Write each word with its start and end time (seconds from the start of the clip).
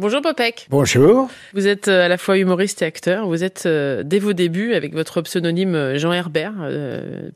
Bonjour 0.00 0.22
Popek. 0.22 0.66
Bonjour. 0.70 1.28
Vous 1.52 1.66
êtes 1.66 1.88
euh, 1.88 2.06
à 2.06 2.08
la 2.08 2.16
fois 2.16 2.38
humoriste 2.38 2.80
et 2.80 2.86
acteur. 2.86 3.26
Vous 3.26 3.44
êtes 3.44 3.64
euh, 3.66 4.02
dès 4.02 4.18
vos 4.18 4.32
débuts 4.32 4.72
avec 4.72 4.94
votre 4.94 5.20
pseudonyme 5.20 5.74
euh, 5.74 5.98
Jean 5.98 6.14
Herbert, 6.14 6.54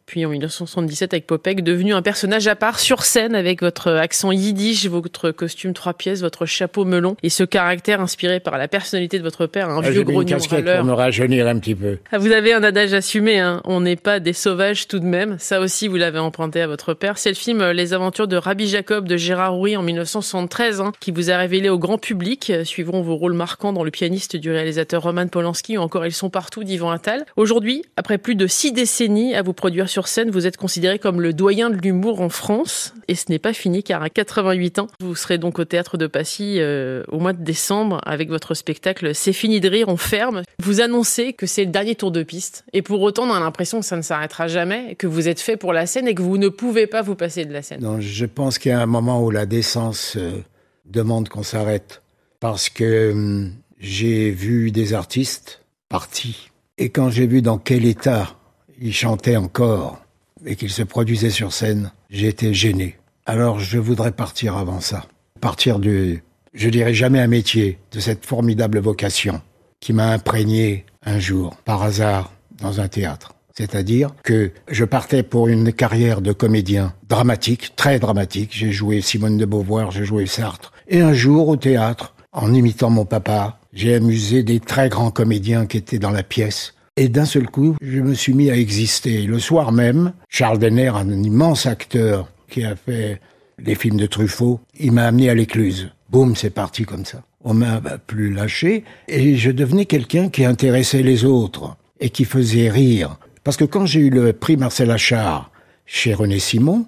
puis 0.06 0.25
en 0.25 0.30
1977 0.30 1.12
avec 1.12 1.27
Popek, 1.27 1.62
devenu 1.62 1.92
un 1.92 2.00
personnage 2.00 2.48
à 2.48 2.56
part 2.56 2.79
sur 2.80 3.03
scène 3.03 3.35
avec 3.35 3.61
votre 3.61 3.90
accent 3.90 4.32
yiddish, 4.32 4.87
votre 4.87 5.30
costume 5.30 5.74
trois 5.74 5.92
pièces, 5.92 6.22
votre 6.22 6.46
chapeau 6.46 6.87
melon 6.87 7.19
et 7.22 7.29
ce 7.29 7.45
caractère 7.45 8.00
inspiré 8.00 8.40
par 8.40 8.57
la 8.57 8.67
personnalité 8.67 9.19
de 9.19 9.25
votre 9.25 9.45
père, 9.45 9.69
un 9.69 9.83
Ah, 9.85 9.91
vieux 9.91 10.03
grognon 10.03 10.25
casquette 10.39 10.65
pour 10.65 10.85
me 10.85 10.95
rajeunir 10.95 11.46
un 11.46 11.59
petit 11.59 11.75
peu. 11.75 11.99
Ah, 12.12 12.17
Vous 12.17 12.33
avez 12.33 12.55
un 12.55 12.62
adage 12.62 12.95
assumé, 12.95 13.41
hein. 13.41 13.61
on 13.65 13.83
n'est 13.83 13.96
pas 13.96 14.21
des 14.21 14.33
sauvages 14.33 14.89
tout 14.89 15.01
de 15.01 15.05
même. 15.05 15.37
Ça 15.39 15.61
aussi, 15.61 15.87
vous 15.87 15.96
l'avez 15.96 16.19
emprunté 16.19 16.62
à 16.62 16.67
votre 16.67 16.95
père. 16.95 17.19
C'est 17.19 17.29
le 17.29 17.35
film 17.35 17.62
Les 17.73 17.93
aventures 17.93 18.27
de 18.27 18.39
Rabbi 18.39 18.69
Jacob 18.69 19.07
de 19.07 19.19
Gérard 19.19 19.53
Rouy 19.53 19.77
en 19.77 19.83
1973 19.83 20.81
hein, 20.81 20.93
qui 20.99 21.11
vous 21.11 21.31
a 21.31 21.37
révélé 21.37 21.69
au 21.69 21.79
grand 21.79 21.99
public. 21.99 22.53
Suivront 22.62 23.02
vos 23.02 23.16
rôles 23.16 23.32
marquants 23.32 23.73
dans 23.73 23.82
Le 23.82 23.91
pianiste 23.91 24.36
du 24.36 24.50
réalisateur 24.50 25.03
Roman 25.03 25.26
Polanski 25.26 25.76
ou 25.79 25.81
encore 25.81 26.07
Ils 26.07 26.13
sont 26.13 26.31
partout 26.31 26.63
d'Yvan 26.63 26.90
Attal. 26.90 27.25
Aujourd'hui, 27.36 27.82
après 27.96 28.18
plus 28.18 28.36
de 28.36 28.46
six 28.46 28.72
décennies 28.72 29.35
à 29.35 29.43
vous 29.43 29.53
produire 29.53 29.89
sur 29.89 30.07
scène, 30.07 30.30
vous 30.30 30.46
êtes 30.46 30.57
considéré 30.57 30.99
comme 30.99 31.21
le 31.21 31.32
doyen 31.32 31.71
de 31.71 31.77
l'humour 31.77 32.20
en 32.20 32.28
France. 32.28 32.94
Et 33.08 33.14
ce 33.14 33.27
n'est 33.28 33.39
pas 33.39 33.53
fini 33.53 33.83
car 33.83 34.03
à 34.03 34.11
88 34.11 34.78
ans, 34.78 34.86
vous 35.00 35.14
serez 35.14 35.39
donc 35.39 35.58
au 35.58 35.64
théâtre 35.64 35.97
de 35.97 36.06
Passy 36.06 36.56
euh, 36.58 37.03
au 37.08 37.19
mois 37.19 37.33
de 37.33 37.42
décembre 37.42 38.00
avec 38.05 38.28
votre 38.28 38.55
spectacle 38.55 39.14
C'est 39.14 39.33
fini 39.33 39.61
de 39.61 39.69
rire, 39.69 39.89
on 39.89 39.97
ferme. 39.97 40.42
Vous 40.62 40.80
annoncez 40.80 41.33
que 41.33 41.47
c'est 41.47 41.64
le 41.64 41.70
dernier 41.70 41.94
tour 41.94 42.11
de 42.11 42.22
piste. 42.22 42.64
Et 42.72 42.83
pour 42.83 43.00
autant, 43.02 43.25
on 43.25 43.33
a 43.33 43.41
l'impression 43.41 43.80
que 43.80 43.86
ça 43.86 43.97
ne 43.97 44.02
s'arrêtera 44.02 44.48
jamais, 44.48 44.94
que 44.97 45.06
vous 45.06 45.28
êtes 45.28 45.41
fait 45.41 45.56
pour 45.56 45.72
la 45.72 45.86
scène 45.86 46.08
et 46.08 46.14
que 46.14 46.22
vous 46.22 46.39
ne 46.39 46.48
pouvez 46.48 46.86
pas 46.86 47.02
vous 47.02 47.14
passer 47.14 47.44
de 47.44 47.52
la 47.52 47.62
scène. 47.62 47.80
Non, 47.80 48.00
je 48.00 48.27
pense 48.27 48.58
qu'il 48.58 48.70
y 48.70 48.75
a 48.75 48.80
un 48.80 48.86
moment 48.86 49.22
où 49.22 49.30
la 49.30 49.47
décence 49.47 50.16
euh, 50.16 50.42
demande 50.86 51.28
qu'on 51.28 51.42
s'arrête. 51.42 52.03
Parce 52.44 52.69
que 52.69 53.11
hum, 53.11 53.53
j'ai 53.80 54.30
vu 54.30 54.70
des 54.70 54.92
artistes 54.92 55.62
partis. 55.89 56.50
Et 56.77 56.91
quand 56.91 57.08
j'ai 57.08 57.27
vu 57.27 57.41
dans 57.41 57.56
quel 57.56 57.86
état 57.86 58.36
ils 58.78 58.92
chantaient 58.92 59.38
encore 59.38 60.02
et 60.44 60.54
qu'ils 60.54 60.69
se 60.69 60.82
produisaient 60.82 61.30
sur 61.30 61.54
scène, 61.54 61.91
été 62.10 62.52
gêné. 62.52 62.98
Alors 63.24 63.60
je 63.60 63.78
voudrais 63.78 64.12
partir 64.12 64.58
avant 64.58 64.80
ça. 64.80 65.06
Partir 65.41 65.78
du, 65.78 66.22
je 66.52 66.69
dirais 66.69 66.92
jamais 66.92 67.20
un 67.20 67.28
métier, 67.28 67.78
de 67.92 67.98
cette 67.98 68.27
formidable 68.27 68.78
vocation 68.78 69.41
qui 69.80 69.94
m'a 69.94 70.10
imprégné 70.10 70.84
un 71.02 71.19
jour, 71.19 71.56
par 71.64 71.82
hasard, 71.82 72.30
dans 72.60 72.78
un 72.78 72.88
théâtre. 72.88 73.32
C'est-à-dire 73.56 74.10
que 74.22 74.50
je 74.69 74.84
partais 74.84 75.22
pour 75.22 75.48
une 75.48 75.72
carrière 75.72 76.20
de 76.20 76.32
comédien 76.32 76.92
dramatique, 77.08 77.74
très 77.74 77.98
dramatique. 77.98 78.50
J'ai 78.52 78.70
joué 78.70 79.00
Simone 79.00 79.38
de 79.38 79.47
Beauvoir, 79.47 79.92
j'ai 79.92 80.04
joué 80.04 80.26
Sartre. 80.26 80.72
Et 80.88 81.00
un 81.00 81.14
jour, 81.14 81.48
au 81.48 81.56
théâtre, 81.56 82.13
en 82.34 82.52
imitant 82.52 82.90
mon 82.90 83.04
papa, 83.04 83.58
j'ai 83.72 83.94
amusé 83.94 84.42
des 84.42 84.60
très 84.60 84.88
grands 84.88 85.10
comédiens 85.10 85.66
qui 85.66 85.78
étaient 85.78 85.98
dans 85.98 86.10
la 86.10 86.22
pièce. 86.22 86.74
Et 86.96 87.08
d'un 87.08 87.24
seul 87.24 87.48
coup, 87.48 87.76
je 87.80 88.00
me 88.00 88.14
suis 88.14 88.34
mis 88.34 88.50
à 88.50 88.56
exister. 88.56 89.22
Le 89.22 89.38
soir 89.38 89.72
même, 89.72 90.12
Charles 90.28 90.58
Denner, 90.58 90.92
un 90.94 91.10
immense 91.10 91.66
acteur 91.66 92.28
qui 92.48 92.64
a 92.64 92.76
fait 92.76 93.20
les 93.58 93.74
films 93.74 93.96
de 93.96 94.06
Truffaut, 94.06 94.60
il 94.78 94.92
m'a 94.92 95.06
amené 95.06 95.30
à 95.30 95.34
l'écluse. 95.34 95.91
Boum, 96.10 96.36
c'est 96.36 96.50
parti 96.50 96.84
comme 96.84 97.04
ça. 97.04 97.22
On 97.42 97.54
m'a 97.54 97.80
bah, 97.80 97.98
plus 97.98 98.32
lâché 98.32 98.84
et 99.08 99.36
je 99.36 99.50
devenais 99.50 99.86
quelqu'un 99.86 100.28
qui 100.28 100.44
intéressait 100.44 101.02
les 101.02 101.24
autres 101.24 101.76
et 102.00 102.10
qui 102.10 102.24
faisait 102.24 102.70
rire. 102.70 103.16
Parce 103.42 103.56
que 103.56 103.64
quand 103.64 103.86
j'ai 103.86 104.00
eu 104.00 104.10
le 104.10 104.32
prix 104.32 104.56
Marcel 104.56 104.91
Achard 104.91 105.50
chez 105.86 106.14
René 106.14 106.38
Simon, 106.38 106.86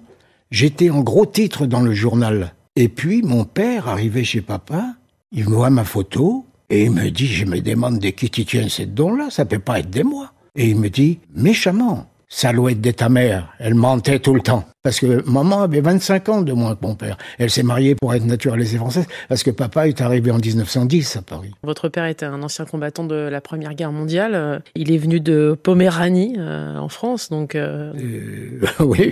j'étais 0.51 0.89
en 0.89 1.01
gros 1.01 1.25
titre 1.25 1.65
dans 1.65 1.81
le 1.81 1.93
journal. 1.93 2.53
Et 2.75 2.87
puis 2.87 3.21
mon 3.21 3.43
père 3.43 3.87
arrivait 3.87 4.23
chez 4.23 4.41
papa, 4.41 4.95
il 5.37 5.43
voit 5.43 5.69
ma 5.69 5.83
photo 5.83 6.45
et 6.67 6.85
il 6.85 6.91
me 6.91 7.09
dit, 7.09 7.27
je 7.27 7.45
me 7.45 7.61
demande 7.61 7.99
de 7.99 8.09
qui 8.09 8.27
tu 8.31 8.43
tiens 8.43 8.67
cette 8.69 8.95
don-là, 8.95 9.29
ça 9.29 9.45
peut 9.45 9.59
pas 9.59 9.79
être 9.79 9.91
de 9.91 10.01
moi. 10.01 10.31
Et 10.55 10.69
il 10.69 10.75
me 10.75 10.89
dit, 10.89 11.19
méchamment, 11.35 12.07
ça 12.27 12.51
de 12.51 12.91
ta 12.91 13.07
mère. 13.07 13.53
Elle 13.59 13.75
mentait 13.75 14.17
tout 14.17 14.33
le 14.33 14.41
temps. 14.41 14.65
Parce 14.87 15.01
que 15.01 15.21
maman 15.29 15.63
avait 15.63 15.81
25 15.81 16.29
ans 16.29 16.41
de 16.41 16.53
moins 16.53 16.73
que 16.73 16.85
mon 16.85 16.95
père. 16.95 17.17
Elle 17.39 17.49
s'est 17.49 17.61
mariée 17.61 17.93
pour 17.93 18.13
être 18.13 18.23
naturalisée 18.23 18.77
française 18.77 19.05
parce 19.27 19.43
que 19.43 19.51
papa 19.51 19.89
est 19.89 19.99
arrivé 19.99 20.31
en 20.31 20.37
1910 20.37 21.17
à 21.17 21.21
Paris. 21.23 21.51
Votre 21.61 21.89
père 21.89 22.05
était 22.05 22.25
un 22.25 22.41
ancien 22.41 22.63
combattant 22.63 23.03
de 23.03 23.15
la 23.15 23.41
Première 23.41 23.73
Guerre 23.73 23.91
mondiale. 23.91 24.31
Euh, 24.33 24.59
Il 24.75 24.93
est 24.93 24.97
venu 24.97 25.19
de 25.19 25.57
Poméranie, 25.61 26.35
euh, 26.37 26.77
en 26.77 26.87
France, 26.87 27.29
donc 27.29 27.55
euh, 27.55 27.91
oui, 28.79 29.11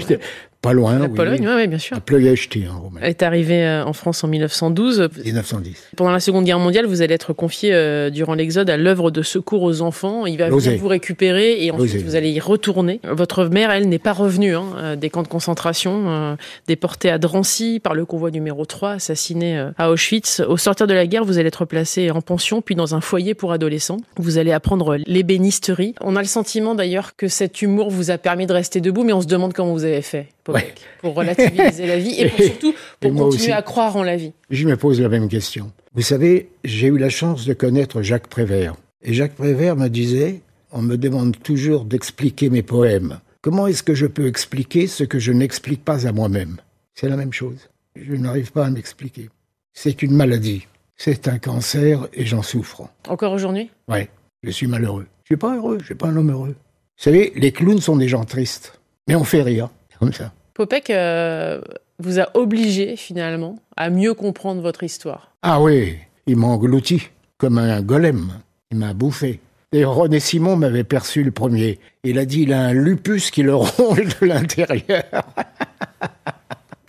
pas 0.65 0.73
loin. 0.73 0.97
la 0.97 1.05
oui, 1.05 1.15
Pologne, 1.15 1.47
oui. 1.47 1.67
bien 1.67 1.77
sûr. 1.77 1.95
À 1.95 1.99
Ploiești, 1.99 2.65
en 2.67 2.81
Roumanie. 2.81 3.05
est 3.05 3.21
arrivé 3.21 3.83
en 3.85 3.93
France 3.93 4.23
en 4.23 4.27
1912. 4.27 5.09
1910. 5.23 5.89
Pendant 5.95 6.11
la 6.11 6.19
Seconde 6.19 6.45
Guerre 6.45 6.57
mondiale, 6.57 6.87
vous 6.87 7.03
allez 7.03 7.13
être 7.13 7.33
confié 7.33 7.71
euh, 7.73 8.09
durant 8.09 8.33
l'exode 8.33 8.69
à 8.69 8.77
l'œuvre 8.77 9.11
de 9.11 9.21
secours 9.21 9.61
aux 9.61 9.81
enfants. 9.81 10.25
Il 10.25 10.39
va 10.39 10.49
venir 10.49 10.79
vous 10.79 10.87
récupérer 10.87 11.63
et 11.63 11.71
ensuite 11.71 12.03
vous 12.03 12.15
allez 12.15 12.31
y 12.31 12.39
retourner. 12.39 12.99
Votre 13.03 13.45
mère, 13.45 13.69
elle, 13.71 13.87
n'est 13.89 13.99
pas 13.99 14.13
revenue 14.13 14.55
hein, 14.55 14.95
des 14.95 15.09
camps 15.09 15.23
de 15.23 15.27
concentration, 15.27 15.64
euh, 15.85 16.35
déportée 16.67 17.09
à 17.09 17.17
Drancy 17.17 17.79
par 17.79 17.93
le 17.93 18.05
convoi 18.05 18.31
numéro 18.31 18.65
3, 18.65 18.91
assassinée 18.91 19.57
euh, 19.57 19.71
à 19.77 19.89
Auschwitz. 19.91 20.41
Au 20.47 20.57
sortir 20.57 20.87
de 20.87 20.93
la 20.93 21.07
guerre, 21.07 21.23
vous 21.25 21.37
allez 21.37 21.47
être 21.47 21.65
placé 21.65 22.11
en 22.11 22.21
pension, 22.21 22.61
puis 22.61 22.75
dans 22.75 22.95
un 22.95 23.01
foyer 23.01 23.33
pour 23.33 23.51
adolescents. 23.51 23.97
Vous 24.17 24.37
allez 24.37 24.51
apprendre 24.51 24.97
l'ébénisterie. 25.05 25.95
On 26.01 26.15
a 26.15 26.21
le 26.21 26.27
sentiment 26.27 26.75
d'ailleurs 26.75 27.15
que 27.15 27.27
cet 27.27 27.61
humour 27.61 27.89
vous 27.89 28.11
a 28.11 28.17
permis 28.17 28.45
de 28.45 28.53
rester 28.53 28.81
debout, 28.81 29.03
mais 29.03 29.13
on 29.13 29.21
se 29.21 29.27
demande 29.27 29.53
comment 29.53 29.73
vous 29.73 29.83
avez 29.83 30.01
fait 30.01 30.27
Popek, 30.43 30.63
Ouais. 30.63 30.73
pour 31.01 31.15
relativiser 31.15 31.87
la 31.87 31.97
vie 31.97 32.15
et 32.19 32.29
pour, 32.29 32.39
surtout 32.45 32.73
pour 32.99 33.11
continuer 33.11 33.25
aussi. 33.27 33.51
à 33.51 33.61
croire 33.61 33.95
en 33.95 34.03
la 34.03 34.15
vie. 34.15 34.31
Je 34.49 34.67
me 34.67 34.77
pose 34.77 35.01
la 35.01 35.09
même 35.09 35.27
question. 35.27 35.71
Vous 35.95 36.01
savez, 36.01 36.49
j'ai 36.63 36.87
eu 36.87 36.97
la 36.97 37.09
chance 37.09 37.45
de 37.45 37.53
connaître 37.53 38.01
Jacques 38.01 38.27
Prévert. 38.27 38.75
Et 39.03 39.13
Jacques 39.13 39.35
Prévert 39.35 39.75
me 39.75 39.87
disait, 39.87 40.41
on 40.71 40.81
me 40.81 40.97
demande 40.97 41.37
toujours 41.41 41.85
d'expliquer 41.85 42.49
mes 42.49 42.63
poèmes. 42.63 43.19
Comment 43.45 43.67
est-ce 43.67 43.83
que 43.83 43.93
je 43.93 44.07
peux 44.07 44.25
expliquer 44.25 44.87
ce 44.87 45.03
que 45.03 45.19
je 45.19 45.31
n'explique 45.31 45.85
pas 45.85 46.07
à 46.07 46.11
moi-même? 46.11 46.57
C'est 46.95 47.07
la 47.07 47.15
même 47.15 47.31
chose. 47.31 47.69
Je 47.95 48.15
n'arrive 48.15 48.51
pas 48.51 48.65
à 48.65 48.71
m'expliquer. 48.71 49.29
C'est 49.71 50.01
une 50.01 50.15
maladie. 50.15 50.65
C'est 50.97 51.27
un 51.27 51.37
cancer 51.37 52.07
et 52.11 52.25
j'en 52.25 52.41
souffre. 52.41 52.89
Encore 53.07 53.33
aujourd'hui? 53.33 53.69
Ouais, 53.87 54.09
je 54.41 54.49
suis 54.49 54.65
malheureux. 54.65 55.05
Je 55.21 55.27
suis 55.27 55.37
pas 55.37 55.55
heureux, 55.55 55.77
je 55.79 55.85
suis 55.85 55.93
pas 55.93 56.07
un 56.07 56.17
homme 56.17 56.31
heureux. 56.31 56.55
Vous 56.97 57.03
savez, 57.03 57.33
les 57.35 57.51
clowns 57.51 57.81
sont 57.81 57.97
des 57.97 58.07
gens 58.07 58.25
tristes. 58.25 58.79
Mais 59.07 59.13
on 59.13 59.23
fait 59.23 59.43
rire, 59.43 59.69
comme 59.99 60.11
ça. 60.11 60.33
Popek 60.55 60.89
euh, 60.89 61.61
vous 61.99 62.19
a 62.19 62.35
obligé 62.35 62.95
finalement 62.95 63.59
à 63.77 63.91
mieux 63.91 64.15
comprendre 64.15 64.63
votre 64.63 64.81
histoire. 64.81 65.35
Ah 65.43 65.61
oui, 65.61 65.97
il 66.25 66.37
m'a 66.37 66.47
englouti, 66.47 67.09
comme 67.37 67.59
un 67.59 67.83
golem. 67.83 68.41
Il 68.71 68.79
m'a 68.79 68.95
bouffé. 68.95 69.39
Et 69.75 69.83
René 69.83 70.21
Simon 70.21 70.55
m'avait 70.55 70.85
perçu 70.85 71.21
le 71.21 71.31
premier. 71.31 71.79
Il 72.05 72.17
a 72.17 72.23
dit, 72.23 72.43
il 72.43 72.53
a 72.53 72.61
un 72.61 72.71
lupus 72.71 73.29
qui 73.29 73.43
le 73.43 73.53
ronge 73.55 74.21
de 74.21 74.25
l'intérieur. 74.25 75.03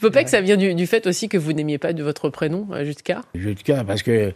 Popek, 0.00 0.28
ça 0.28 0.40
vient 0.40 0.56
du, 0.56 0.72
du 0.72 0.86
fait 0.86 1.04
aussi 1.08 1.28
que 1.28 1.36
vous 1.36 1.52
n'aimiez 1.52 1.78
pas 1.78 1.92
de 1.92 2.04
votre 2.04 2.28
prénom, 2.28 2.68
euh, 2.70 2.84
Jutka? 2.84 3.22
Jitka, 3.34 3.82
parce 3.82 4.04
que 4.04 4.32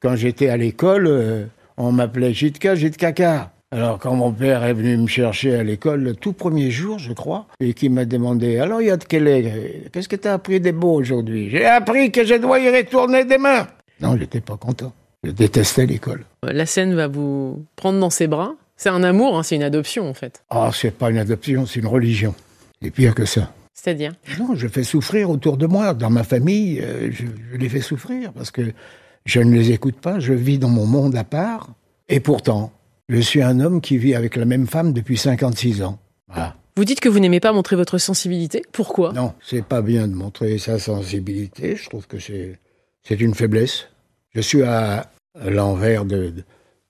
quand 0.00 0.16
j'étais 0.16 0.50
à 0.50 0.58
l'école, 0.58 1.06
euh, 1.06 1.46
on 1.78 1.92
m'appelait 1.92 2.34
Jitka, 2.34 2.74
Jitkaka. 2.74 3.52
Alors 3.70 3.98
quand 3.98 4.14
mon 4.14 4.32
père 4.32 4.64
est 4.64 4.74
venu 4.74 4.98
me 4.98 5.06
chercher 5.06 5.54
à 5.54 5.62
l'école 5.62 6.02
le 6.02 6.14
tout 6.14 6.34
premier 6.34 6.70
jour, 6.70 6.98
je 6.98 7.14
crois, 7.14 7.46
et 7.58 7.72
qui 7.72 7.88
m'a 7.88 8.04
demandé, 8.04 8.58
alors 8.58 8.82
il 8.82 8.88
y 8.88 8.90
a 8.90 8.98
de 8.98 9.04
quel 9.04 9.26
est 9.26 9.90
Qu'est-ce 9.90 10.10
que 10.10 10.16
tu 10.16 10.28
as 10.28 10.34
appris 10.34 10.60
des 10.60 10.72
mots 10.72 10.92
aujourd'hui? 10.92 11.48
J'ai 11.48 11.64
appris 11.64 12.12
que 12.12 12.22
je 12.22 12.34
dois 12.34 12.58
y 12.60 12.68
retourner 12.68 13.24
demain. 13.24 13.66
Non, 14.02 14.14
j'étais 14.18 14.42
pas 14.42 14.58
content. 14.58 14.92
Je 15.24 15.30
détestais 15.30 15.86
l'école. 15.86 16.24
La 16.42 16.66
scène 16.66 16.94
va 16.94 17.08
vous 17.08 17.64
prendre 17.76 17.98
dans 17.98 18.10
ses 18.10 18.26
bras. 18.26 18.54
C'est 18.76 18.88
un 18.88 19.02
amour, 19.02 19.38
hein, 19.38 19.42
c'est 19.42 19.56
une 19.56 19.62
adoption 19.62 20.08
en 20.08 20.14
fait. 20.14 20.42
Ah, 20.50 20.70
c'est 20.72 20.90
pas 20.90 21.10
une 21.10 21.18
adoption, 21.18 21.66
c'est 21.66 21.80
une 21.80 21.86
religion. 21.86 22.34
C'est 22.82 22.90
pire 22.90 23.14
que 23.14 23.24
ça. 23.24 23.52
C'est-à-dire 23.72 24.12
Non, 24.38 24.54
je 24.54 24.68
fais 24.68 24.84
souffrir 24.84 25.30
autour 25.30 25.56
de 25.56 25.66
moi, 25.66 25.94
dans 25.94 26.10
ma 26.10 26.24
famille, 26.24 26.80
euh, 26.80 27.10
je, 27.10 27.24
je 27.52 27.56
les 27.56 27.68
fais 27.68 27.80
souffrir 27.80 28.32
parce 28.32 28.50
que 28.50 28.72
je 29.24 29.40
ne 29.40 29.54
les 29.54 29.70
écoute 29.70 29.96
pas, 29.96 30.18
je 30.18 30.32
vis 30.32 30.58
dans 30.58 30.68
mon 30.68 30.86
monde 30.86 31.16
à 31.16 31.24
part. 31.24 31.70
Et 32.08 32.20
pourtant, 32.20 32.72
je 33.08 33.18
suis 33.20 33.42
un 33.42 33.60
homme 33.60 33.80
qui 33.80 33.96
vit 33.96 34.14
avec 34.14 34.36
la 34.36 34.44
même 34.44 34.66
femme 34.66 34.92
depuis 34.92 35.16
56 35.16 35.82
ans. 35.82 35.98
Voilà. 36.28 36.56
Vous 36.76 36.84
dites 36.84 37.00
que 37.00 37.08
vous 37.08 37.20
n'aimez 37.20 37.40
pas 37.40 37.52
montrer 37.52 37.76
votre 37.76 37.98
sensibilité. 37.98 38.62
Pourquoi? 38.72 39.12
Non, 39.12 39.32
c'est 39.40 39.64
pas 39.64 39.80
bien 39.80 40.08
de 40.08 40.14
montrer 40.14 40.58
sa 40.58 40.78
sensibilité, 40.78 41.76
je 41.76 41.88
trouve 41.88 42.06
que 42.06 42.18
c'est, 42.18 42.58
c'est 43.02 43.20
une 43.20 43.34
faiblesse. 43.34 43.88
Je 44.34 44.40
suis 44.40 44.62
à 44.62 45.06
l'envers 45.34 46.04
de, 46.04 46.32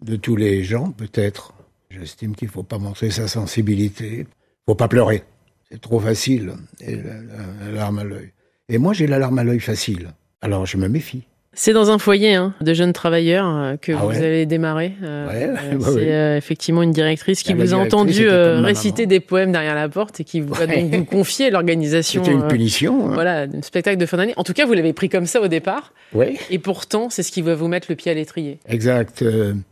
de, 0.00 0.16
tous 0.16 0.36
les 0.36 0.64
gens, 0.64 0.90
peut-être. 0.92 1.54
J'estime 1.90 2.34
qu'il 2.34 2.48
faut 2.48 2.62
pas 2.62 2.78
montrer 2.78 3.10
sa 3.10 3.28
sensibilité. 3.28 4.26
faut 4.66 4.74
pas 4.74 4.88
pleurer. 4.88 5.22
C'est 5.70 5.80
trop 5.80 6.00
facile, 6.00 6.54
et 6.80 6.96
la, 6.96 7.20
la- 7.22 7.64
la 7.66 7.70
larme 7.72 7.98
à 7.98 8.04
l'œil. 8.04 8.32
Et 8.68 8.78
moi, 8.78 8.92
j'ai 8.92 9.06
la 9.06 9.18
larme 9.18 9.38
à 9.38 9.44
l'œil 9.44 9.60
facile. 9.60 10.12
Alors, 10.40 10.66
je 10.66 10.76
me 10.76 10.88
méfie. 10.88 11.26
C'est 11.56 11.72
dans 11.72 11.90
un 11.90 11.98
foyer 11.98 12.34
hein, 12.34 12.52
de 12.60 12.74
jeunes 12.74 12.92
travailleurs 12.92 13.46
euh, 13.48 13.76
que 13.76 13.92
Ah 13.92 14.04
vous 14.04 14.10
allez 14.16 14.44
démarrer. 14.46 14.92
Euh, 15.02 15.26
Ouais, 15.28 15.48
euh, 15.72 15.76
bah 15.78 15.86
c'est 15.88 15.94
oui. 15.94 16.36
effectivement 16.38 16.82
une 16.82 16.90
directrice 16.90 17.42
qui 17.42 17.52
Ah, 17.52 17.56
la 17.56 17.64
vous 17.64 17.74
a 17.74 17.76
entendu 17.76 18.28
réciter 18.28 19.06
des 19.06 19.20
poèmes 19.20 19.52
derrière 19.52 19.74
la 19.74 19.88
porte 19.88 20.20
et 20.20 20.24
qui 20.24 20.40
va 20.40 20.58
Ouais. 20.64 20.82
donc 20.82 20.94
vous 20.94 21.04
confier 21.04 21.50
l'organisation 21.50 22.22
C'était 22.24 22.34
une 22.36 22.46
punition. 22.48 23.08
hein. 23.08 23.14
voilà, 23.14 23.46
d'un 23.46 23.62
spectacle 23.62 23.98
de 23.98 24.06
fin 24.06 24.16
d'année. 24.16 24.34
En 24.36 24.44
tout 24.44 24.52
cas, 24.52 24.66
vous 24.66 24.72
l'avez 24.72 24.92
pris 24.92 25.08
comme 25.08 25.26
ça 25.26 25.40
au 25.40 25.48
départ. 25.48 25.92
Oui, 26.12 26.36
Et 26.50 26.58
pourtant, 26.58 27.08
c'est 27.10 27.22
ce 27.22 27.30
qui 27.32 27.42
va 27.42 27.54
vous 27.54 27.68
mettre 27.68 27.86
le 27.90 27.96
pied 27.96 28.10
à 28.10 28.14
l'étrier. 28.14 28.58
exact. 28.68 29.24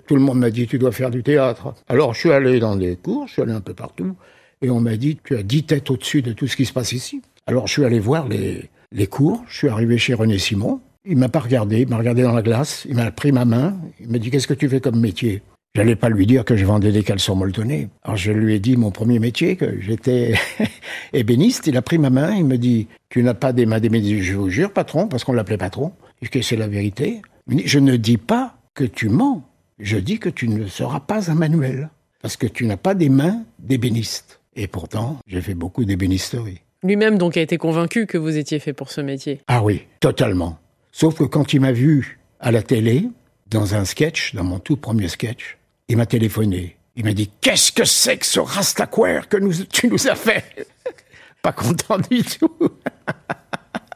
Tout 0.07 0.15
le 0.17 0.21
monde 0.23 0.39
m'a 0.39 0.51
dit, 0.51 0.67
tu 0.67 0.79
dois 0.79 0.93
faire 0.93 1.11
du 1.11 1.23
théâtre. 1.23 1.75
Alors, 1.89 2.15
je 2.15 2.21
suis 2.21 2.33
allé 2.33 2.59
dans 2.61 2.77
des 2.77 2.97
cours, 2.97 3.27
je 3.29 3.35
suis 3.35 3.43
allé 3.43 3.53
un 3.53 3.61
peu 3.61 3.75
partout, 3.75 4.15
et 4.63 4.71
on 4.71 4.81
m'a 4.81 4.97
dit, 4.97 5.19
tu 5.25 5.37
as 5.37 5.43
dix 5.43 5.65
têtes 5.65 5.91
au-dessus 5.91 6.23
de 6.23 6.33
tout 6.33 6.47
ce 6.47 6.57
qui 6.57 6.65
se 6.65 6.73
passe 6.73 6.93
ici. 6.93 7.23
Alors, 7.47 7.67
je 7.67 7.73
suis 7.73 7.85
allé 7.85 7.99
voir 8.01 8.29
les, 8.29 8.71
les 8.93 9.07
cours, 9.07 9.43
je 9.49 9.57
suis 9.59 9.69
arrivé 9.69 9.99
chez 9.99 10.15
René 10.15 10.39
Simon. 10.39 10.81
Il 11.05 11.17
m'a 11.17 11.29
pas 11.29 11.41
regardé, 11.41 11.81
il 11.81 11.89
m'a 11.89 11.97
regardé 11.99 12.23
dans 12.23 12.33
la 12.33 12.43
glace, 12.43 12.87
il 12.89 12.95
m'a 12.95 13.11
pris 13.11 13.33
ma 13.33 13.45
main, 13.45 13.77
il 13.99 14.09
m'a 14.09 14.19
dit, 14.19 14.31
qu'est-ce 14.31 14.47
que 14.47 14.55
tu 14.55 14.69
fais 14.69 14.81
comme 14.81 15.01
métier? 15.01 15.43
J'allais 15.75 15.97
pas 15.97 16.11
lui 16.11 16.27
dire 16.27 16.45
que 16.45 16.55
je 16.55 16.65
vendais 16.65 16.93
des 16.93 17.03
caleçons 17.03 17.35
molletonnés. 17.35 17.89
Alors 18.05 18.17
je 18.17 18.31
lui 18.31 18.55
ai 18.55 18.61
dit 18.61 18.77
mon 18.77 18.91
premier 18.91 19.19
métier, 19.19 19.57
que 19.57 19.81
j'étais 19.81 20.35
ébéniste. 21.13 21.67
Il 21.67 21.77
a 21.77 21.83
pris 21.83 21.99
ma 21.99 22.11
main, 22.11 22.35
il 22.35 22.45
me 22.45 22.59
dit 22.59 22.89
Tu 23.09 23.23
n'as 23.23 23.35
pas 23.35 23.53
des 23.53 23.65
mains 23.65 23.81
d'ébéniste. 23.81 24.23
Je 24.23 24.35
vous 24.35 24.51
jure, 24.51 24.73
patron, 24.73 25.09
parce 25.09 25.25
qu'on 25.25 25.33
l'appelait 25.33 25.57
patron, 25.57 25.93
et 26.21 26.29
que 26.29 26.43
c'est 26.43 26.57
la 26.57 26.69
vérité. 26.69 27.23
Je 27.49 27.79
ne 27.79 27.97
dis 27.97 28.19
pas 28.19 28.55
que 28.75 28.85
tu 28.85 29.09
mens, 29.09 29.43
je 29.79 29.97
dis 29.97 30.19
que 30.19 30.29
tu 30.29 30.49
ne 30.49 30.67
seras 30.67 31.01
pas 31.01 31.31
un 31.31 31.35
manuel, 31.35 31.89
parce 32.21 32.37
que 32.37 32.47
tu 32.47 32.67
n'as 32.67 32.77
pas 32.77 32.95
des 32.95 33.09
mains 33.09 33.43
d'ébéniste. 33.59 34.41
Et 34.55 34.67
pourtant, 34.67 35.19
j'ai 35.27 35.41
fait 35.41 35.55
beaucoup 35.55 35.85
d'ébénisterie. 35.85 36.61
Lui-même 36.85 37.17
donc 37.17 37.37
a 37.37 37.41
été 37.41 37.57
convaincu 37.59 38.07
que 38.07 38.19
vous 38.19 38.37
étiez 38.37 38.59
fait 38.59 38.73
pour 38.73 38.91
ce 38.91 39.01
métier. 39.01 39.41
Ah 39.49 39.63
oui, 39.63 39.83
totalement. 40.01 40.59
Sauf 40.93 41.17
que 41.19 41.25
quand 41.25 41.53
il 41.53 41.61
m'a 41.61 41.73
vu 41.73 42.19
à 42.41 42.53
la 42.53 42.63
télé, 42.63 43.09
dans 43.51 43.75
un 43.75 43.85
sketch, 43.85 44.35
dans 44.35 44.45
mon 44.45 44.59
tout 44.59 44.77
premier 44.77 45.09
sketch, 45.09 45.57
il 45.89 45.97
m'a 45.97 46.07
téléphoné. 46.07 46.77
Il 46.97 47.05
m'a 47.05 47.13
dit 47.15 47.31
Qu'est-ce 47.41 47.73
que 47.73 47.85
c'est 47.85 48.19
que 48.19 48.27
ce 48.27 48.41
rastaquaire 48.41 49.29
que 49.29 49.37
nous, 49.39 49.53
tu 49.71 49.89
nous 49.89 50.07
as 50.09 50.15
fait 50.15 50.67
Pas 51.43 51.53
content 51.53 51.99
du 52.11 52.23
tout. 52.23 52.53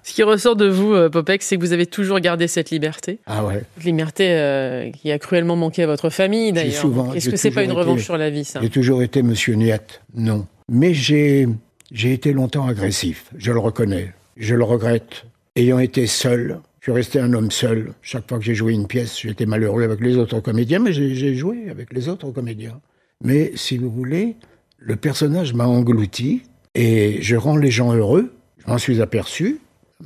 Ce 0.02 0.12
qui 0.14 0.22
ressort 0.22 0.56
de 0.56 0.68
vous, 0.68 0.94
euh, 0.94 1.08
Popek, 1.10 1.42
c'est 1.42 1.56
que 1.56 1.60
vous 1.60 1.72
avez 1.72 1.86
toujours 1.86 2.20
gardé 2.20 2.46
cette 2.48 2.70
liberté. 2.70 3.18
Ah 3.26 3.44
ouais. 3.44 3.62
Liberté 3.84 4.28
euh, 4.30 4.90
qui 4.92 5.10
a 5.12 5.18
cruellement 5.18 5.56
manqué 5.56 5.82
à 5.82 5.86
votre 5.86 6.10
famille, 6.10 6.52
d'ailleurs. 6.52 6.80
souvent- 6.80 7.12
Est-ce 7.12 7.28
que 7.28 7.36
c'est 7.36 7.50
pas 7.50 7.62
une 7.64 7.70
été- 7.72 7.78
revanche 7.80 8.04
sur 8.04 8.16
la 8.16 8.30
vie, 8.30 8.44
ça? 8.44 8.60
J'ai 8.62 8.70
toujours 8.70 9.02
été 9.02 9.22
Monsieur 9.22 9.54
Niette, 9.54 10.00
non. 10.14 10.46
Mais 10.70 10.94
j'ai, 10.94 11.48
j'ai 11.92 12.12
été 12.12 12.32
longtemps 12.32 12.66
agressif, 12.66 13.26
je 13.36 13.52
le 13.52 13.58
reconnais. 13.58 14.12
Je 14.36 14.54
le 14.54 14.64
regrette. 14.64 15.24
Ayant 15.56 15.78
été 15.80 16.06
seul, 16.06 16.60
je 16.86 16.92
suis 16.92 16.96
resté 16.98 17.18
un 17.18 17.32
homme 17.32 17.50
seul. 17.50 17.94
Chaque 18.00 18.28
fois 18.28 18.38
que 18.38 18.44
j'ai 18.44 18.54
joué 18.54 18.72
une 18.72 18.86
pièce, 18.86 19.18
j'étais 19.20 19.44
malheureux 19.44 19.82
avec 19.82 20.00
les 20.00 20.16
autres 20.18 20.38
comédiens, 20.38 20.78
mais 20.78 20.92
j'ai, 20.92 21.34
joué 21.34 21.68
avec 21.68 21.92
les 21.92 22.08
autres 22.08 22.30
comédiens. 22.30 22.80
Mais 23.24 23.50
si 23.56 23.76
vous 23.76 23.90
voulez, 23.90 24.36
le 24.78 24.94
personnage 24.94 25.52
m'a 25.52 25.66
englouti 25.66 26.42
et 26.76 27.20
je 27.22 27.34
rends 27.34 27.56
les 27.56 27.72
gens 27.72 27.92
heureux. 27.92 28.32
Je 28.58 28.70
m'en 28.70 28.78
suis 28.78 29.02
aperçu, 29.02 29.58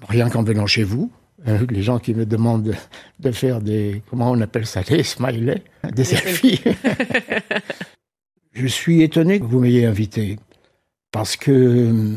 rien 0.09 0.31
qu'en 0.31 0.43
venant 0.43 0.67
chez 0.67 0.83
vous. 0.83 1.13
euh, 1.49 1.67
les 1.69 1.83
gens 1.83 1.99
qui 1.99 2.15
me 2.15 2.25
demandent 2.25 2.75
de, 3.19 3.31
faire 3.31 3.61
des, 3.61 4.01
comment 4.09 4.31
on 4.31 4.41
appelle 4.41 4.65
ça, 4.65 4.83
des 4.83 5.03
smileys, 5.03 5.63
des 5.93 6.05
selfies. 6.05 6.63
Je 8.53 8.67
suis 8.67 9.03
étonné 9.03 9.39
que 9.39 9.45
vous 9.45 9.61
m'ayez 9.61 9.85
invité 9.85 10.39
parce 11.13 11.37
que, 11.37 11.51
euh, 11.51 12.15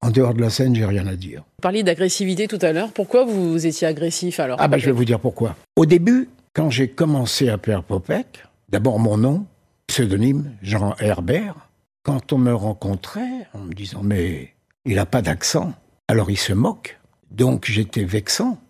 en 0.00 0.10
dehors 0.10 0.32
de 0.32 0.40
la 0.40 0.48
scène, 0.48 0.74
j'ai 0.74 0.86
rien 0.86 1.06
à 1.06 1.14
dire. 1.14 1.44
Vous 1.58 1.62
parliez 1.62 1.82
d'agressivité 1.82 2.46
tout 2.46 2.60
à 2.62 2.72
l'heure. 2.72 2.92
Pourquoi 2.92 3.24
vous 3.24 3.66
étiez 3.66 3.88
agressif 3.88 4.38
alors 4.38 4.58
Ah 4.60 4.68
ben, 4.68 4.78
je 4.78 4.86
vais 4.86 4.92
vous 4.92 5.04
dire 5.04 5.18
pourquoi. 5.18 5.56
Au 5.74 5.86
début, 5.86 6.28
quand 6.52 6.70
j'ai 6.70 6.86
commencé 6.86 7.48
à 7.48 7.58
faire 7.58 7.82
Popek, 7.82 8.44
d'abord 8.68 9.00
mon 9.00 9.18
nom, 9.18 9.44
pseudonyme 9.88 10.52
Jean 10.62 10.94
Herbert. 11.00 11.56
Quand 12.04 12.32
on 12.32 12.38
me 12.38 12.54
rencontrait, 12.54 13.48
en 13.54 13.58
me 13.58 13.72
disant 13.72 14.02
mais 14.04 14.54
il 14.84 14.94
n'a 14.94 15.04
pas 15.04 15.20
d'accent, 15.20 15.74
alors 16.06 16.30
il 16.30 16.36
se 16.36 16.52
moque. 16.52 16.96
Donc 17.32 17.66
j'étais 17.66 18.04
vexant. 18.04 18.60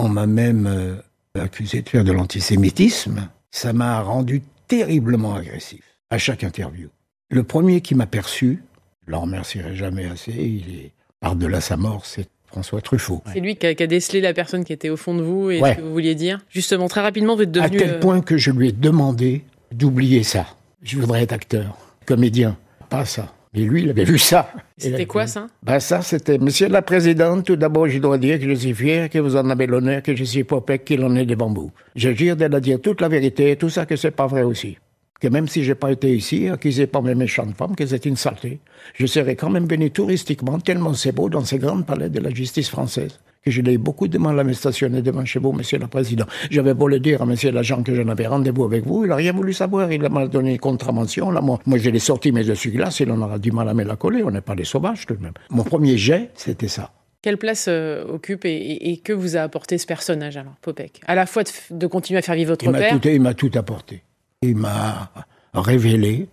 On 0.00 0.08
m'a 0.08 0.26
même 0.26 0.66
euh, 0.66 0.94
accusé 1.38 1.82
de 1.82 1.88
faire 1.90 2.02
de 2.02 2.12
l'antisémitisme. 2.12 3.28
Ça 3.50 3.74
m'a 3.74 4.00
rendu 4.00 4.40
terriblement 4.68 5.34
agressif 5.34 5.84
à 6.08 6.16
chaque 6.16 6.44
interview. 6.44 6.88
Le 7.28 7.42
premier 7.42 7.82
qui 7.82 7.94
m'a 7.94 8.06
perçu, 8.06 8.64
je 9.06 9.12
l'en 9.12 9.20
remercierai 9.20 9.76
jamais 9.76 10.06
assez, 10.06 10.32
il 10.32 10.74
est 10.74 10.92
par-delà 11.20 11.60
sa 11.60 11.76
mort, 11.76 12.06
c'est 12.06 12.30
François 12.48 12.80
Truffaut. 12.80 13.22
C'est 13.32 13.40
lui 13.40 13.56
qui 13.56 13.66
a, 13.66 13.74
qui 13.74 13.82
a 13.82 13.86
décelé 13.86 14.20
la 14.20 14.32
personne 14.34 14.64
qui 14.64 14.72
était 14.72 14.88
au 14.90 14.96
fond 14.96 15.14
de 15.14 15.22
vous 15.22 15.50
et 15.50 15.60
Ouais. 15.60 15.72
ce 15.72 15.76
que 15.76 15.82
vous 15.82 15.92
vouliez 15.92 16.14
dire. 16.14 16.38
Justement, 16.50 16.88
très 16.88 17.00
rapidement, 17.02 17.36
vous 17.36 17.42
êtes 17.42 17.56
À 17.56 17.68
devenu. 17.68 17.76
tel 17.78 17.90
euh, 17.90 18.00
point 18.00 18.20
que 18.20 18.36
je 18.36 18.50
lui 18.50 18.68
ai 18.68 18.72
demandé 18.72 19.44
d'oublier 19.72 20.22
ça. 20.22 20.46
Je 20.82 20.98
voudrais 20.98 21.22
être 21.22 21.32
acteur, 21.32 21.76
comédien, 22.06 22.56
pas 22.88 23.04
ça. 23.04 23.32
Mais 23.54 23.60
lui, 23.62 23.82
il 23.82 23.90
avait 23.90 24.04
vu 24.04 24.18
ça. 24.18 24.52
C'était 24.76 25.06
quoi 25.06 25.26
ça 25.26 25.46
Ben 25.62 25.80
ça, 25.80 26.02
c'était 26.02 26.36
Monsieur 26.38 26.68
la 26.68 26.82
Présidente, 26.82 27.46
tout 27.46 27.56
d'abord, 27.56 27.88
je 27.88 27.98
dois 27.98 28.18
dire 28.18 28.38
que 28.38 28.46
je 28.48 28.54
suis 28.54 28.74
fier 28.74 29.08
que 29.08 29.18
vous 29.18 29.36
en 29.36 29.48
avez 29.48 29.66
l'honneur, 29.66 30.02
que 30.02 30.14
je 30.14 30.22
suis 30.24 30.44
Popek, 30.44 30.84
qu'il 30.84 31.02
en 31.02 31.16
est 31.16 31.24
devant 31.24 31.52
vous. 31.52 31.70
Je 31.96 32.10
jure 32.12 32.36
de 32.36 32.44
la 32.44 32.60
dire 32.60 32.78
toute 32.80 33.00
la 33.00 33.08
vérité 33.08 33.50
et 33.50 33.56
tout 33.56 33.70
ça 33.70 33.86
que 33.86 33.96
c'est 33.96 34.10
pas 34.10 34.26
vrai 34.26 34.42
aussi. 34.42 34.76
Que 35.20 35.26
même 35.28 35.48
si 35.48 35.64
j'ai 35.64 35.74
pas 35.74 35.90
été 35.90 36.14
ici, 36.14 36.48
accusé 36.48 36.86
par 36.86 37.02
mes 37.02 37.14
méchantes 37.16 37.56
femmes, 37.56 37.74
que 37.74 37.84
c'est 37.84 38.06
une 38.06 38.14
saleté, 38.16 38.60
je 38.94 39.04
serais 39.06 39.34
quand 39.34 39.50
même 39.50 39.66
venu 39.66 39.90
touristiquement, 39.90 40.60
tellement 40.60 40.94
c'est 40.94 41.10
beau, 41.12 41.28
dans 41.28 41.44
ces 41.44 41.58
grandes 41.58 41.86
palais 41.86 42.08
de 42.08 42.20
la 42.20 42.30
justice 42.30 42.68
française, 42.70 43.18
que 43.44 43.50
je 43.50 43.60
l'ai 43.60 43.78
beaucoup 43.78 44.06
de 44.06 44.16
mal 44.16 44.38
à 44.38 44.44
me 44.44 44.52
stationner 44.52 45.02
devant 45.02 45.24
chez 45.24 45.40
vous, 45.40 45.50
Monsieur 45.52 45.78
le 45.78 45.88
Président. 45.88 46.26
J'avais 46.50 46.72
beau 46.72 46.86
le 46.86 47.00
dire 47.00 47.20
à 47.22 47.26
Monsieur 47.26 47.50
l'agent 47.50 47.82
que 47.82 47.94
j'en 47.96 48.06
avais 48.06 48.28
rendez-vous 48.28 48.64
avec 48.64 48.86
vous, 48.86 49.06
il 49.06 49.10
a 49.10 49.16
rien 49.16 49.32
voulu 49.32 49.52
savoir, 49.52 49.90
il 49.90 50.00
m'a 50.08 50.28
donné 50.28 50.52
une 50.52 50.58
contravention, 50.60 51.32
là, 51.32 51.40
moi, 51.40 51.58
moi 51.66 51.78
je 51.78 51.90
l'ai 51.90 51.98
sorti, 51.98 52.30
mais 52.30 52.44
je 52.44 52.52
suis 52.52 52.70
glace, 52.70 53.00
il 53.00 53.10
en 53.10 53.20
aura 53.20 53.40
du 53.40 53.50
mal 53.50 53.68
à 53.68 53.74
me 53.74 53.82
la 53.82 53.96
coller, 53.96 54.22
on 54.22 54.30
n'est 54.30 54.40
pas 54.40 54.54
des 54.54 54.64
sauvages 54.64 55.04
tout 55.04 55.14
de 55.16 55.22
même. 55.22 55.34
Mon 55.50 55.64
premier 55.64 55.98
jet, 55.98 56.30
c'était 56.36 56.68
ça. 56.68 56.92
Quelle 57.22 57.38
place 57.38 57.66
euh, 57.68 58.04
occupe 58.06 58.44
et, 58.44 58.50
et- 58.54 58.92
et 58.92 58.96
que 58.98 59.12
vous 59.12 59.36
a 59.36 59.40
apporté 59.40 59.76
ce 59.78 59.86
personnage 59.86 60.36
alors, 60.36 60.54
Popek? 60.62 61.00
À 61.08 61.16
la 61.16 61.26
fois 61.26 61.42
de, 61.72 61.86
continuer 61.88 62.18
à 62.18 62.22
faire 62.22 62.36
vivre 62.36 62.50
votre 62.52 62.64
Il 62.64 62.70
père. 62.70 63.00
tout, 63.00 63.08
il 63.08 63.20
m'a 63.20 63.34
tout 63.34 63.50
apporté. 63.56 64.04
Il 64.40 64.56
m'a 64.56 65.10
révélé 65.52 66.28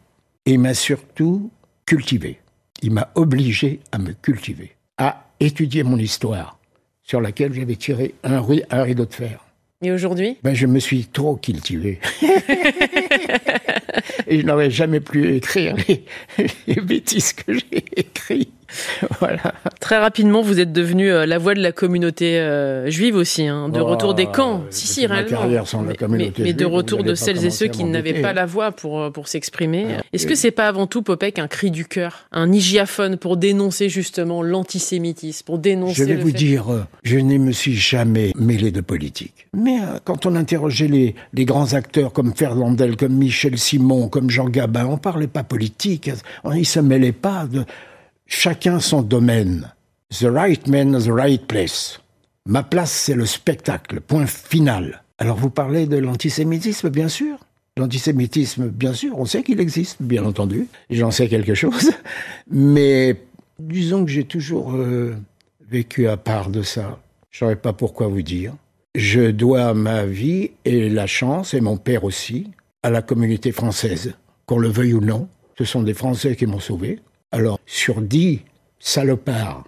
et 0.46 0.52
il 0.52 0.60
m'a 0.60 0.75
surtout 0.75 1.50
cultivé. 1.88 2.40
Il 2.84 2.92
m'a 2.92 3.10
obligé 3.16 3.80
à 3.92 3.98
me 3.98 4.12
cultiver, 4.13 4.75
à 5.00 5.25
étudier 5.40 5.81
mon 5.81 5.98
histoire, 5.98 6.60
sur 7.02 7.19
laquelle 7.19 7.54
j'avais 7.54 7.75
tiré 7.75 8.13
un 8.24 8.42
rideau 8.84 9.06
de 9.06 9.13
fer. 9.13 9.44
Et 9.81 9.92
aujourd'hui? 9.92 10.38
Ben, 10.44 10.54
je 10.54 10.68
me 10.68 10.80
suis 10.80 11.06
trop 11.06 11.36
cultivé. 11.36 12.00
et 14.27 14.39
je 14.42 14.45
n'aurais 14.45 14.69
jamais 14.71 15.00
pu 15.00 15.36
écrire 15.36 15.75
les, 15.88 16.03
les 16.68 16.81
bêtises 16.81 17.33
que 17.33 17.53
j'ai 17.53 17.83
écrites. 17.95 18.51
Voilà. 19.19 19.53
Très 19.80 19.97
rapidement, 20.00 20.42
vous 20.42 20.59
êtes 20.59 20.74
devenu 20.74 21.09
euh, 21.09 21.25
la 21.25 21.38
voix 21.38 21.53
de 21.53 21.62
la 21.62 21.71
communauté 21.71 22.39
euh, 22.39 22.89
juive 22.89 23.15
aussi, 23.15 23.45
hein, 23.47 23.69
de 23.69 23.80
Oh, 23.80 23.86
retour 23.86 24.15
des 24.15 24.25
camps. 24.25 24.62
euh, 24.65 24.68
Si, 24.71 24.88
si, 24.88 25.06
réellement. 25.06 25.47
mais, 25.88 25.95
communauté 25.95 26.33
mais- 26.39 26.44
mais 26.45 26.53
de 26.53 26.65
retour 26.65 27.03
de 27.03 27.13
celles 27.15 27.45
et 27.45 27.51
ceux 27.51 27.68
qui 27.68 27.83
n'avaient 27.86 28.21
pas 28.21 28.33
la 28.33 28.45
voix 28.45 28.71
pour, 28.71 29.11
pour 29.14 29.28
s'exprimer. 29.28 29.85
Ah, 29.99 30.02
Est-ce 30.11 30.25
que 30.28 30.35
c'est 30.35 30.52
pas 30.52 30.68
avant 30.68 30.87
tout, 30.87 31.04
Popek, 31.04 31.37
un 31.40 31.47
cri 31.47 31.69
du 31.71 31.85
cœur, 31.85 32.25
un 32.31 32.52
hygiaphone 32.52 33.18
pour 33.18 33.37
dénoncer 33.37 33.87
justement 33.87 34.42
l'antisémitisme, 34.42 35.45
pour 35.45 35.59
dénoncer 35.59 35.94
Je 35.94 36.04
vais 36.04 36.16
le 36.16 36.21
vous 36.21 36.28
fait- 36.31 36.33
dire, 36.37 36.87
je 37.04 37.18
ne 37.18 37.37
me 37.37 37.52
suis 37.52 37.75
jamais 37.75 38.31
mêlé 38.35 38.71
de 38.71 38.81
politique. 38.81 39.47
Mais 39.54 39.80
euh, 39.80 39.99
quand 40.04 40.25
on 40.25 40.35
interrogeait 40.35 40.87
les, 40.87 41.16
les 41.33 41.45
grands 41.45 41.73
acteurs 41.75 42.11
comme 42.11 42.33
Fernandel, 42.35 42.97
comme 42.97 43.14
Michel 43.14 43.57
Simon, 43.57 43.84
comme 44.09 44.30
Jean 44.30 44.49
Gabin, 44.49 44.85
on 44.85 44.97
parlait 44.97 45.27
pas 45.27 45.44
politique. 45.44 46.09
On- 46.44 46.51
Ils 46.54 46.65
se 46.65 46.80
mêlaient 46.80 47.11
pas 47.11 47.45
de 47.45 47.63
chacun 48.25 48.80
son 48.80 49.01
domaine. 49.01 49.71
The 50.11 50.27
right 50.31 50.68
man, 50.68 50.97
the 50.99 51.09
right 51.11 51.45
place. 51.45 51.99
Ma 52.45 52.63
place, 52.63 52.92
c'est 52.92 53.15
le 53.15 53.25
spectacle. 53.25 54.01
Point 54.01 54.27
final. 54.27 55.04
Alors 55.18 55.37
vous 55.37 55.49
parlez 55.49 55.87
de 55.87 55.97
l'antisémitisme, 55.97 56.89
bien 56.89 57.07
sûr. 57.07 57.37
L'antisémitisme, 57.77 58.68
bien 58.69 58.94
sûr, 58.94 59.18
on 59.19 59.25
sait 59.25 59.44
qu'il 59.44 59.59
existe, 59.59 60.01
bien 60.01 60.23
entendu. 60.25 60.68
J'en 60.89 61.11
sais 61.11 61.27
quelque 61.27 61.56
chose. 61.56 61.92
Mais 62.49 63.18
disons 63.59 64.06
que 64.06 64.11
j'ai 64.11 64.23
toujours 64.23 64.73
euh, 64.73 65.15
vécu 65.69 66.07
à 66.07 66.18
part 66.18 66.49
de 66.49 66.61
ça. 66.61 66.99
Je 67.31 67.37
ne 67.44 67.49
saurais 67.49 67.56
pas 67.57 67.73
pourquoi 67.73 68.07
vous 68.07 68.21
dire. 68.21 68.54
Je 68.94 69.31
dois 69.31 69.73
ma 69.73 70.06
vie 70.06 70.51
et 70.63 70.89
la 70.89 71.06
chance, 71.07 71.54
et 71.54 71.59
mon 71.59 71.75
père 71.75 72.06
aussi, 72.06 72.47
à 72.85 72.92
la 72.92 73.01
communauté 73.01 73.51
française. 73.51 74.13
Qu'on 74.45 74.59
le 74.59 74.68
veuille 74.68 74.94
ou 74.94 75.01
non, 75.01 75.27
ce 75.57 75.65
sont 75.65 75.81
des 75.81 75.95
Français 75.95 76.35
qui 76.35 76.45
m'ont 76.45 76.59
sauvé. 76.59 76.99
Alors, 77.31 77.59
sur 77.65 77.99
dix 77.99 78.42
salopards, 78.77 79.63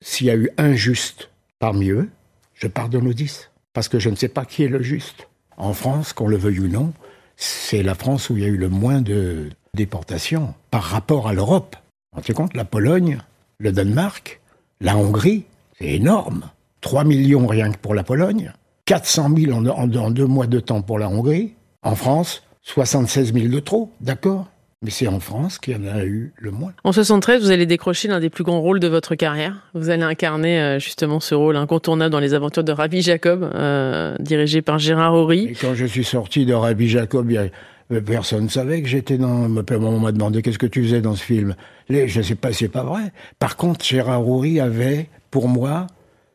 s'il 0.00 0.28
y 0.28 0.30
a 0.30 0.36
eu 0.36 0.48
un 0.56 0.72
juste 0.72 1.28
parmi 1.58 1.90
eux, 1.90 2.08
je 2.54 2.68
pardonne 2.68 3.06
aux 3.08 3.12
dix. 3.12 3.50
Parce 3.74 3.88
que 3.88 3.98
je 3.98 4.08
ne 4.08 4.16
sais 4.16 4.28
pas 4.28 4.46
qui 4.46 4.64
est 4.64 4.68
le 4.68 4.82
juste. 4.82 5.28
En 5.58 5.74
France, 5.74 6.14
qu'on 6.14 6.28
le 6.28 6.38
veuille 6.38 6.60
ou 6.60 6.68
non, 6.68 6.94
c'est 7.36 7.82
la 7.82 7.94
France 7.94 8.30
où 8.30 8.38
il 8.38 8.42
y 8.42 8.46
a 8.46 8.48
eu 8.48 8.56
le 8.56 8.70
moins 8.70 9.02
de 9.02 9.50
déportations 9.74 10.54
par 10.70 10.84
rapport 10.84 11.28
à 11.28 11.34
l'Europe. 11.34 11.76
Vous 12.16 12.32
compte, 12.32 12.56
la 12.56 12.64
Pologne, 12.64 13.18
le 13.58 13.72
Danemark, 13.72 14.40
la 14.80 14.96
Hongrie, 14.96 15.44
c'est 15.78 15.90
énorme. 15.90 16.48
3 16.80 17.04
millions 17.04 17.46
rien 17.46 17.70
que 17.70 17.78
pour 17.78 17.94
la 17.94 18.02
Pologne. 18.02 18.50
400 18.86 19.28
000 19.36 19.52
en, 19.52 19.66
en 19.66 20.10
deux 20.10 20.26
mois 20.26 20.46
de 20.46 20.58
temps 20.58 20.80
pour 20.80 20.98
la 20.98 21.10
Hongrie. 21.10 21.52
En 21.82 21.96
France, 21.96 22.42
76 22.62 23.34
000 23.34 23.48
de 23.48 23.60
trop, 23.60 23.90
d'accord 24.00 24.48
mais 24.82 24.90
c'est 24.90 25.06
en 25.06 25.20
France 25.20 25.58
qu'il 25.58 25.74
y 25.74 25.76
en 25.76 25.86
a 25.86 26.04
eu 26.04 26.32
le 26.36 26.50
moins. 26.50 26.72
En 26.82 26.90
73, 26.92 27.40
vous 27.40 27.52
allez 27.52 27.66
décrocher 27.66 28.08
l'un 28.08 28.18
des 28.18 28.30
plus 28.30 28.42
grands 28.42 28.60
rôles 28.60 28.80
de 28.80 28.88
votre 28.88 29.14
carrière. 29.14 29.68
Vous 29.74 29.90
allez 29.90 30.02
incarner 30.02 30.60
euh, 30.60 30.78
justement 30.80 31.20
ce 31.20 31.36
rôle 31.36 31.56
incontournable 31.56 32.10
dans 32.10 32.18
les 32.18 32.34
aventures 32.34 32.64
de 32.64 32.72
Rabbi 32.72 33.00
Jacob, 33.00 33.48
euh, 33.54 34.16
dirigé 34.18 34.60
par 34.60 34.80
Gérard 34.80 35.14
Horry. 35.14 35.46
Et 35.50 35.54
quand 35.54 35.74
je 35.74 35.86
suis 35.86 36.02
sorti 36.02 36.46
de 36.46 36.52
Rabbi 36.52 36.88
Jacob, 36.88 37.30
euh, 37.30 38.00
personne 38.00 38.44
ne 38.44 38.48
savait 38.48 38.82
que 38.82 38.88
j'étais 38.88 39.18
dans. 39.18 39.44
On 39.44 40.00
m'a 40.00 40.12
demandé 40.12 40.42
qu'est-ce 40.42 40.58
que 40.58 40.66
tu 40.66 40.82
faisais 40.82 41.00
dans 41.00 41.14
ce 41.14 41.22
film. 41.22 41.54
Je 41.88 42.18
ne 42.18 42.22
sais 42.24 42.34
pas, 42.34 42.52
c'est 42.52 42.68
pas 42.68 42.82
vrai. 42.82 43.12
Par 43.38 43.56
contre, 43.56 43.84
Gérard 43.84 44.28
Horry 44.28 44.58
avait, 44.58 45.08
pour 45.30 45.46
moi, 45.46 45.86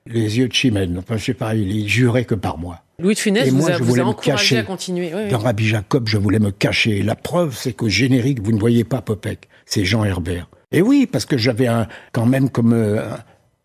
les 0.05 0.37
yeux 0.37 0.47
de 0.47 0.53
chimène. 0.53 0.97
Enfin, 0.97 1.17
je 1.17 1.25
sais 1.25 1.33
pas, 1.33 1.53
il 1.53 1.89
jurait 1.89 2.23
que 2.23 2.35
par 2.35 2.57
moi. 2.57 2.79
Louis 2.99 3.13
de 3.13 3.19
Funès 3.19 3.49
vous, 3.49 3.69
a, 3.69 3.77
vous 3.77 3.99
a 3.99 4.03
encouragé 4.03 4.57
à 4.57 4.63
continuer. 4.63 5.11
Dans 5.29 5.37
Rabbi 5.37 5.67
Jacob, 5.67 6.07
je 6.09 6.17
voulais 6.17 6.39
me 6.39 6.49
cacher. 6.49 7.03
La 7.03 7.13
preuve, 7.13 7.55
c'est 7.55 7.73
qu'au 7.73 7.89
générique, 7.89 8.41
vous 8.41 8.51
ne 8.51 8.59
voyez 8.59 8.83
pas 8.83 9.01
Popek. 9.01 9.47
C'est 9.67 9.85
Jean 9.85 10.03
Herbert. 10.03 10.49
Et 10.71 10.81
oui, 10.81 11.05
parce 11.05 11.25
que 11.25 11.37
j'avais 11.37 11.67
un, 11.67 11.87
quand 12.11 12.25
même 12.25 12.49
comme 12.49 12.73
euh, 12.73 13.03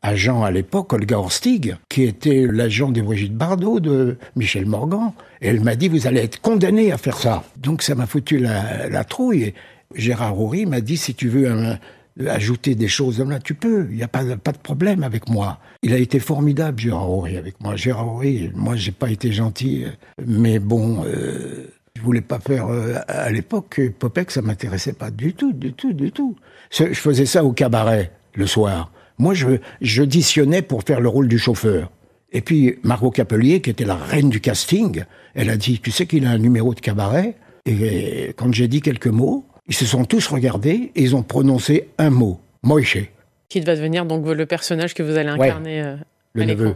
agent 0.02 0.42
à 0.42 0.50
l'époque, 0.50 0.92
Olga 0.92 1.18
Horstig, 1.18 1.76
qui 1.88 2.02
était 2.02 2.46
l'agent 2.46 2.90
des 2.90 3.00
Brigitte 3.00 3.34
Bardot 3.34 3.80
de 3.80 4.18
Michel 4.36 4.66
Morgan. 4.66 5.12
Et 5.40 5.48
elle 5.48 5.60
m'a 5.60 5.76
dit, 5.76 5.88
vous 5.88 6.06
allez 6.06 6.20
être 6.20 6.42
condamné 6.42 6.92
à 6.92 6.98
faire 6.98 7.16
ça. 7.16 7.42
Donc 7.56 7.80
ça 7.80 7.94
m'a 7.94 8.04
foutu 8.04 8.36
la, 8.36 8.90
la 8.90 9.04
trouille. 9.04 9.44
Et 9.44 9.54
Gérard 9.94 10.38
Houry 10.38 10.66
m'a 10.66 10.82
dit, 10.82 10.98
si 10.98 11.14
tu 11.14 11.28
veux 11.28 11.50
un, 11.50 11.78
ajouter 12.26 12.74
des 12.74 12.88
choses 12.88 13.20
là, 13.20 13.38
tu 13.38 13.54
peux, 13.54 13.86
il 13.90 13.96
n'y 13.96 14.02
a 14.02 14.08
pas, 14.08 14.24
de 14.24 14.58
problème 14.62 15.02
avec 15.02 15.28
moi. 15.28 15.58
Il 15.82 15.92
a 15.92 15.98
été 15.98 16.18
formidable, 16.18 16.78
Gérard 16.78 17.10
Horry, 17.10 17.36
avec 17.36 17.60
moi. 17.60 17.76
Gérard 17.76 18.08
Horry, 18.08 18.50
moi, 18.54 18.76
j'ai 18.76 18.92
pas 18.92 19.10
été 19.10 19.32
gentil, 19.32 19.84
mais 20.24 20.58
bon, 20.58 21.04
euh, 21.04 21.68
je 21.96 22.02
voulais 22.02 22.20
pas 22.20 22.38
faire, 22.38 22.68
euh, 22.68 22.94
à 23.08 23.30
l'époque, 23.30 23.80
Popek, 23.98 24.30
ça 24.30 24.42
m'intéressait 24.42 24.92
pas 24.92 25.10
du 25.10 25.34
tout, 25.34 25.52
du 25.52 25.72
tout, 25.72 25.92
du 25.92 26.12
tout. 26.12 26.36
Je 26.70 26.92
faisais 26.94 27.26
ça 27.26 27.44
au 27.44 27.52
cabaret, 27.52 28.12
le 28.34 28.46
soir. 28.46 28.92
Moi, 29.18 29.34
je, 29.34 29.58
je 29.80 30.02
auditionnais 30.02 30.62
pour 30.62 30.82
faire 30.82 31.00
le 31.00 31.08
rôle 31.08 31.28
du 31.28 31.38
chauffeur. 31.38 31.90
Et 32.32 32.40
puis, 32.40 32.78
Margot 32.82 33.10
Capelier, 33.10 33.60
qui 33.60 33.70
était 33.70 33.84
la 33.84 33.94
reine 33.94 34.30
du 34.30 34.40
casting, 34.40 35.04
elle 35.34 35.50
a 35.50 35.56
dit, 35.56 35.80
tu 35.80 35.90
sais 35.90 36.06
qu'il 36.06 36.26
a 36.26 36.30
un 36.30 36.38
numéro 36.38 36.74
de 36.74 36.80
cabaret? 36.80 37.36
Et 37.66 38.32
quand 38.36 38.52
j'ai 38.52 38.68
dit 38.68 38.80
quelques 38.80 39.06
mots, 39.06 39.46
ils 39.66 39.74
se 39.74 39.86
sont 39.86 40.04
tous 40.04 40.26
regardés 40.28 40.92
et 40.94 41.02
ils 41.02 41.14
ont 41.14 41.22
prononcé 41.22 41.88
un 41.98 42.10
mot, 42.10 42.40
Moïse. 42.62 43.06
Qui 43.48 43.60
va 43.60 43.76
devenir 43.76 44.06
donc 44.06 44.26
le 44.26 44.46
personnage 44.46 44.94
que 44.94 45.02
vous 45.02 45.16
allez 45.16 45.28
incarner 45.28 45.82
euh, 45.82 45.96
le 46.32 46.44
neveu. 46.44 46.74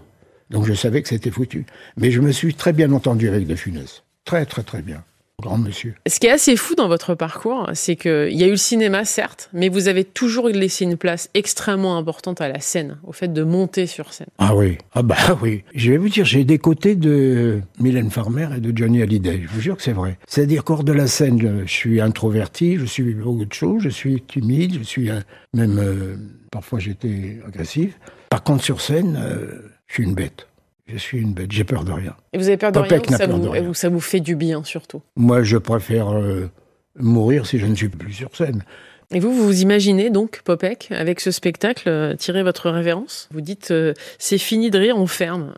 Donc 0.50 0.66
je 0.66 0.75
savais 0.75 1.02
que 1.02 1.09
c'était 1.09 1.31
foutu. 1.31 1.66
Mais 1.97 2.11
je 2.11 2.21
me 2.21 2.33
suis 2.33 2.55
très 2.55 2.73
bien 2.73 2.93
entendu 2.93 3.28
avec 3.28 3.47
De 3.47 3.55
Funès. 3.55 4.05
Très, 4.25 4.47
très, 4.47 4.62
très 4.62 4.83
bien 4.83 5.02
grand 5.43 5.59
monsieur. 5.59 5.95
Ce 6.07 6.19
qui 6.19 6.26
est 6.26 6.31
assez 6.31 6.57
fou 6.57 6.75
dans 6.75 6.88
votre 6.88 7.14
parcours, 7.14 7.69
c'est 7.75 7.95
qu'il 7.97 8.33
y 8.33 8.43
a 8.43 8.47
eu 8.47 8.52
le 8.52 8.57
cinéma, 8.57 9.05
certes, 9.05 9.50
mais 9.52 9.69
vous 9.69 9.88
avez 9.88 10.02
toujours 10.05 10.49
laissé 10.49 10.85
une 10.85 10.97
place 10.97 11.28
extrêmement 11.35 11.99
importante 11.99 12.40
à 12.40 12.49
la 12.49 12.59
scène, 12.61 12.99
au 13.05 13.12
fait 13.12 13.31
de 13.31 13.43
monter 13.43 13.87
sur 13.87 14.14
scène. 14.14 14.28
Ah 14.38 14.57
oui, 14.57 14.78
ah 14.95 15.02
bah 15.02 15.16
oui. 15.43 15.62
Je 15.75 15.90
vais 15.90 15.99
vous 15.99 16.09
dire, 16.09 16.25
j'ai 16.25 16.45
des 16.45 16.59
côtés 16.59 16.95
de 16.95 17.61
Mylène 17.78 18.11
Farmer 18.11 18.49
et 18.57 18.61
de 18.61 18.76
Johnny 18.76 19.02
Hallyday. 19.02 19.43
Je 19.43 19.49
vous 19.49 19.61
jure 19.61 19.76
que 19.76 19.83
c'est 19.83 19.93
vrai. 19.93 20.19
C'est-à-dire 20.26 20.64
qu'hors 20.64 20.85
de 20.85 20.93
la 20.93 21.07
scène, 21.07 21.64
je 21.66 21.71
suis 21.71 22.00
introverti, 22.00 22.76
je 22.76 22.87
suis 22.87 23.12
beaucoup 23.12 23.45
de 23.45 23.52
choses, 23.52 23.83
je 23.83 23.90
suis 23.90 24.23
timide, 24.23 24.78
je 24.78 24.85
suis 24.85 25.11
même 25.52 25.78
euh, 25.78 26.16
parfois 26.50 26.78
j'étais 26.78 27.38
agressif. 27.47 27.99
Par 28.31 28.43
contre, 28.43 28.64
sur 28.64 28.81
scène, 28.81 29.19
euh, 29.23 29.71
je 29.87 29.95
suis 29.95 30.05
une 30.05 30.14
bête. 30.14 30.47
Je 30.87 30.99
suis 30.99 31.19
une 31.19 31.33
bête, 31.33 31.50
j'ai 31.50 31.64
peur 31.64 31.85
de 31.85 31.90
rien. 31.90 32.14
Et 32.33 32.38
vous 32.38 32.47
avez 32.47 32.57
peur 32.57 32.71
de 32.71 32.78
rien, 32.78 33.00
ou 33.00 33.12
ça, 33.12 33.26
vous, 33.26 33.75
ça 33.75 33.88
vous 33.88 34.00
fait 34.00 34.21
du 34.21 34.37
bien 34.37 34.62
surtout? 34.62 35.02
Moi, 35.16 35.43
je 35.43 35.57
préfère 35.57 36.12
euh, 36.12 36.49
mourir 36.97 37.47
si 37.47 37.59
je 37.59 37.66
ne 37.66 37.75
suis 37.75 37.88
plus 37.88 38.12
sur 38.12 38.35
scène. 38.37 38.62
Et 39.12 39.19
vous, 39.19 39.33
vous 39.33 39.47
vous 39.47 39.62
imaginez 39.62 40.11
donc, 40.11 40.43
Popek, 40.45 40.88
avec 40.90 41.21
ce 41.21 41.33
spectacle, 41.33 41.88
euh, 41.88 42.14
tirer 42.14 42.45
votre 42.45 42.71
révérence? 42.71 43.28
Vous 43.33 43.40
dites, 43.40 43.73
euh, 43.73 43.95
c'est 44.19 44.38
fini 44.38 44.71
de 44.71 44.78
rire, 44.78 44.97
on 44.97 45.07
ferme. 45.07 45.55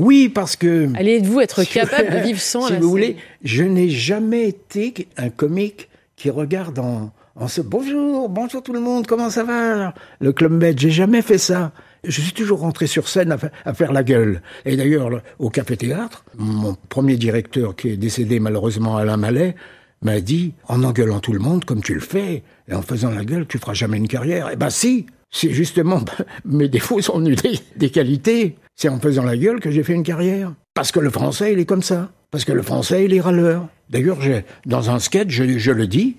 Oui, 0.00 0.30
parce 0.30 0.56
que... 0.56 0.88
Allez-vous 0.96 1.40
être 1.40 1.64
capable 1.70 2.10
de 2.10 2.18
vivre 2.18 2.40
sans 2.40 2.66
Si 2.68 2.76
vous 2.76 2.88
voulez, 2.88 3.16
je 3.42 3.64
n'ai 3.64 3.90
jamais 3.90 4.48
été 4.48 5.08
un 5.18 5.28
comique 5.28 5.90
qui 6.16 6.30
regarde 6.30 6.78
en, 6.78 7.12
en 7.36 7.48
se... 7.48 7.60
Bonjour, 7.60 8.30
bonjour 8.30 8.62
tout 8.62 8.72
le 8.72 8.80
monde, 8.80 9.06
comment 9.06 9.28
ça 9.28 9.44
va? 9.44 9.92
Le 10.20 10.32
Club 10.32 10.52
Med, 10.52 10.78
j'ai 10.78 10.90
jamais 10.90 11.22
fait 11.22 11.38
ça 11.38 11.72
je 12.06 12.20
suis 12.20 12.32
toujours 12.32 12.60
rentré 12.60 12.86
sur 12.86 13.08
scène 13.08 13.36
à, 13.64 13.74
faire 13.74 13.92
la 13.92 14.02
gueule. 14.02 14.42
Et 14.64 14.76
d'ailleurs, 14.76 15.22
au 15.38 15.50
Café 15.50 15.76
Théâtre, 15.76 16.24
mon 16.36 16.76
premier 16.88 17.16
directeur, 17.16 17.76
qui 17.76 17.90
est 17.90 17.96
décédé 17.96 18.40
malheureusement 18.40 18.96
Alain 18.96 19.16
Mallet, 19.16 19.54
m'a 20.02 20.20
dit, 20.20 20.52
en 20.68 20.82
engueulant 20.84 21.20
tout 21.20 21.32
le 21.32 21.38
monde, 21.38 21.64
comme 21.64 21.82
tu 21.82 21.94
le 21.94 22.00
fais, 22.00 22.42
et 22.68 22.74
en 22.74 22.82
faisant 22.82 23.10
la 23.10 23.24
gueule, 23.24 23.46
tu 23.46 23.58
feras 23.58 23.74
jamais 23.74 23.96
une 23.96 24.08
carrière. 24.08 24.50
Eh 24.52 24.56
ben 24.56 24.70
si, 24.70 25.06
c'est 25.30 25.50
justement, 25.50 26.00
mes 26.44 26.68
défauts 26.68 27.00
sont 27.00 27.18
venus 27.18 27.38
des, 27.76 27.90
qualités. 27.90 28.56
C'est 28.76 28.88
en 28.88 29.00
faisant 29.00 29.24
la 29.24 29.36
gueule 29.36 29.60
que 29.60 29.70
j'ai 29.70 29.82
fait 29.82 29.94
une 29.94 30.02
carrière. 30.02 30.52
Parce 30.74 30.92
que 30.92 31.00
le 31.00 31.10
français, 31.10 31.52
il 31.52 31.58
est 31.58 31.64
comme 31.64 31.82
ça. 31.82 32.10
Parce 32.30 32.44
que 32.44 32.52
le 32.52 32.62
français, 32.62 33.04
il 33.04 33.14
est 33.14 33.20
râleur. 33.20 33.68
D'ailleurs, 33.90 34.18
dans 34.66 34.90
un 34.90 34.98
sketch, 34.98 35.30
je, 35.30 35.58
je 35.58 35.70
le 35.72 35.86
dis, 35.86 36.16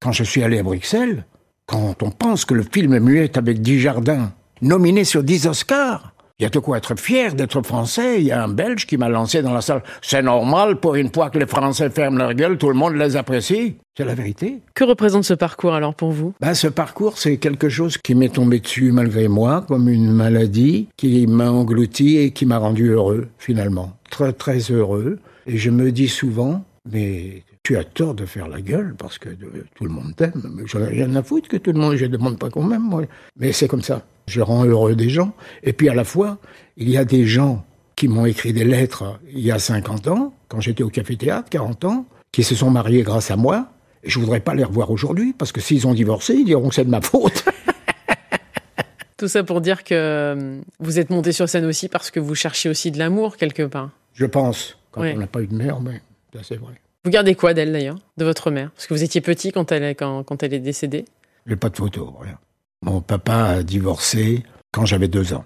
quand 0.00 0.12
je 0.12 0.24
suis 0.24 0.42
allé 0.42 0.58
à 0.58 0.62
Bruxelles, 0.62 1.24
quand 1.66 2.02
on 2.02 2.10
pense 2.10 2.44
que 2.44 2.54
le 2.54 2.62
film 2.62 2.98
muet 2.98 3.36
avec 3.36 3.64
Jardins 3.64 4.32
nominé 4.62 5.04
sur 5.04 5.22
10 5.22 5.46
Oscars. 5.46 6.12
Il 6.40 6.44
y 6.44 6.46
a 6.46 6.50
de 6.50 6.58
quoi 6.60 6.78
être 6.78 6.96
fier 6.96 7.34
d'être 7.34 7.62
français. 7.62 8.20
Il 8.20 8.26
y 8.26 8.30
a 8.30 8.44
un 8.44 8.48
Belge 8.48 8.86
qui 8.86 8.96
m'a 8.96 9.08
lancé 9.08 9.42
dans 9.42 9.52
la 9.52 9.60
salle. 9.60 9.82
C'est 10.02 10.22
normal, 10.22 10.78
pour 10.78 10.94
une 10.94 11.12
fois 11.12 11.30
que 11.30 11.38
les 11.38 11.48
Français 11.48 11.90
ferment 11.90 12.16
leur 12.18 12.32
gueule, 12.34 12.56
tout 12.58 12.68
le 12.68 12.76
monde 12.76 12.94
les 12.94 13.16
apprécie. 13.16 13.74
C'est 13.96 14.04
la 14.04 14.14
vérité. 14.14 14.60
Que 14.72 14.84
représente 14.84 15.24
ce 15.24 15.34
parcours 15.34 15.74
alors 15.74 15.96
pour 15.96 16.12
vous? 16.12 16.34
Ben, 16.40 16.54
Ce 16.54 16.68
parcours, 16.68 17.18
c'est 17.18 17.38
quelque 17.38 17.68
chose 17.68 17.98
qui 17.98 18.14
m'est 18.14 18.32
tombé 18.32 18.60
dessus 18.60 18.92
malgré 18.92 19.26
moi, 19.26 19.64
comme 19.66 19.88
une 19.88 20.12
maladie, 20.12 20.86
qui 20.96 21.26
m'a 21.26 21.50
englouti 21.50 22.18
et 22.18 22.30
qui 22.30 22.46
m'a 22.46 22.58
rendu 22.58 22.90
heureux, 22.90 23.26
finalement. 23.38 23.94
Très, 24.08 24.32
très 24.32 24.58
heureux. 24.58 25.18
Et 25.48 25.58
je 25.58 25.70
me 25.70 25.90
dis 25.90 26.06
souvent, 26.06 26.64
mais 26.88 27.42
tu 27.64 27.76
as 27.76 27.82
tort 27.82 28.14
de 28.14 28.26
faire 28.26 28.46
la 28.46 28.60
gueule 28.60 28.94
parce 28.96 29.18
que 29.18 29.30
tout 29.74 29.84
le 29.84 29.90
monde 29.90 30.14
t'aime. 30.14 30.62
J'en 30.66 30.78
ai 30.84 30.88
rien 30.88 31.16
à 31.16 31.22
foutre 31.24 31.48
que 31.48 31.56
tout 31.56 31.72
le 31.72 31.80
monde, 31.80 31.96
je 31.96 32.04
ne 32.04 32.12
demande 32.12 32.38
pas 32.38 32.48
quand 32.48 32.62
même, 32.62 32.82
moi. 32.82 33.02
Mais 33.36 33.50
c'est 33.50 33.66
comme 33.66 33.82
ça 33.82 34.04
je 34.28 34.40
rends 34.40 34.64
heureux 34.64 34.94
des 34.94 35.08
gens. 35.08 35.32
Et 35.62 35.72
puis 35.72 35.88
à 35.88 35.94
la 35.94 36.04
fois, 36.04 36.38
il 36.76 36.88
y 36.88 36.96
a 36.96 37.04
des 37.04 37.26
gens 37.26 37.64
qui 37.96 38.06
m'ont 38.06 38.26
écrit 38.26 38.52
des 38.52 38.64
lettres 38.64 39.18
il 39.32 39.40
y 39.40 39.50
a 39.50 39.58
50 39.58 40.06
ans, 40.08 40.32
quand 40.48 40.60
j'étais 40.60 40.84
au 40.84 40.88
Café 40.88 41.16
Théâtre, 41.16 41.48
40 41.50 41.84
ans, 41.84 42.06
qui 42.30 42.44
se 42.44 42.54
sont 42.54 42.70
mariés 42.70 43.02
grâce 43.02 43.30
à 43.30 43.36
moi. 43.36 43.68
Et 44.04 44.10
je 44.10 44.20
voudrais 44.20 44.40
pas 44.40 44.54
les 44.54 44.62
revoir 44.62 44.90
aujourd'hui, 44.90 45.34
parce 45.36 45.50
que 45.50 45.60
s'ils 45.60 45.86
ont 45.86 45.94
divorcé, 45.94 46.34
ils 46.34 46.44
diront 46.44 46.68
que 46.68 46.74
c'est 46.76 46.84
de 46.84 46.90
ma 46.90 47.00
faute. 47.00 47.44
Tout 49.16 49.26
ça 49.26 49.42
pour 49.42 49.60
dire 49.60 49.82
que 49.82 49.94
euh, 49.94 50.60
vous 50.78 51.00
êtes 51.00 51.10
monté 51.10 51.32
sur 51.32 51.48
scène 51.48 51.64
aussi 51.64 51.88
parce 51.88 52.12
que 52.12 52.20
vous 52.20 52.36
cherchiez 52.36 52.70
aussi 52.70 52.92
de 52.92 52.98
l'amour 53.00 53.36
quelque 53.36 53.64
part. 53.64 53.90
Je 54.14 54.26
pense, 54.26 54.78
quand 54.92 55.02
on 55.02 55.16
n'a 55.16 55.26
pas 55.26 55.42
eu 55.42 55.48
de 55.48 55.56
mère, 55.56 55.80
mais 55.80 56.00
ça 56.32 56.40
c'est 56.44 56.56
vrai. 56.56 56.74
Vous 57.04 57.10
gardez 57.10 57.34
quoi 57.34 57.52
d'elle 57.52 57.72
d'ailleurs, 57.72 57.98
de 58.16 58.24
votre 58.24 58.52
mère? 58.52 58.70
Parce 58.76 58.86
que 58.86 58.94
vous 58.94 59.02
étiez 59.02 59.20
petit 59.20 59.50
quand 59.50 59.72
elle, 59.72 59.96
quand, 59.96 60.22
quand 60.22 60.44
elle 60.44 60.54
est 60.54 60.60
décédée. 60.60 61.04
J'ai 61.46 61.56
pas 61.56 61.70
de 61.70 61.76
photo, 61.76 62.14
rien. 62.20 62.38
Mon 62.82 63.00
papa 63.00 63.44
a 63.44 63.62
divorcé 63.62 64.44
quand 64.72 64.86
j'avais 64.86 65.08
deux 65.08 65.34
ans. 65.34 65.44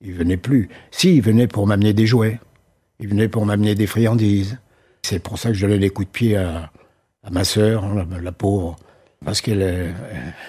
Il 0.00 0.12
venait 0.12 0.36
plus. 0.36 0.68
Si, 0.90 1.16
il 1.16 1.22
venait 1.22 1.46
pour 1.46 1.66
m'amener 1.66 1.92
des 1.92 2.06
jouets. 2.06 2.38
Il 3.00 3.08
venait 3.08 3.28
pour 3.28 3.46
m'amener 3.46 3.74
des 3.74 3.86
friandises. 3.86 4.58
C'est 5.02 5.18
pour 5.18 5.38
ça 5.38 5.48
que 5.48 5.54
je 5.54 5.66
donnais 5.66 5.78
des 5.78 5.90
coups 5.90 6.08
de 6.08 6.12
pied 6.12 6.36
à, 6.36 6.70
ma 7.30 7.44
sœur, 7.44 7.84
la, 7.94 8.32
pauvre. 8.32 8.76
Parce 9.24 9.40
qu'elle, 9.40 9.94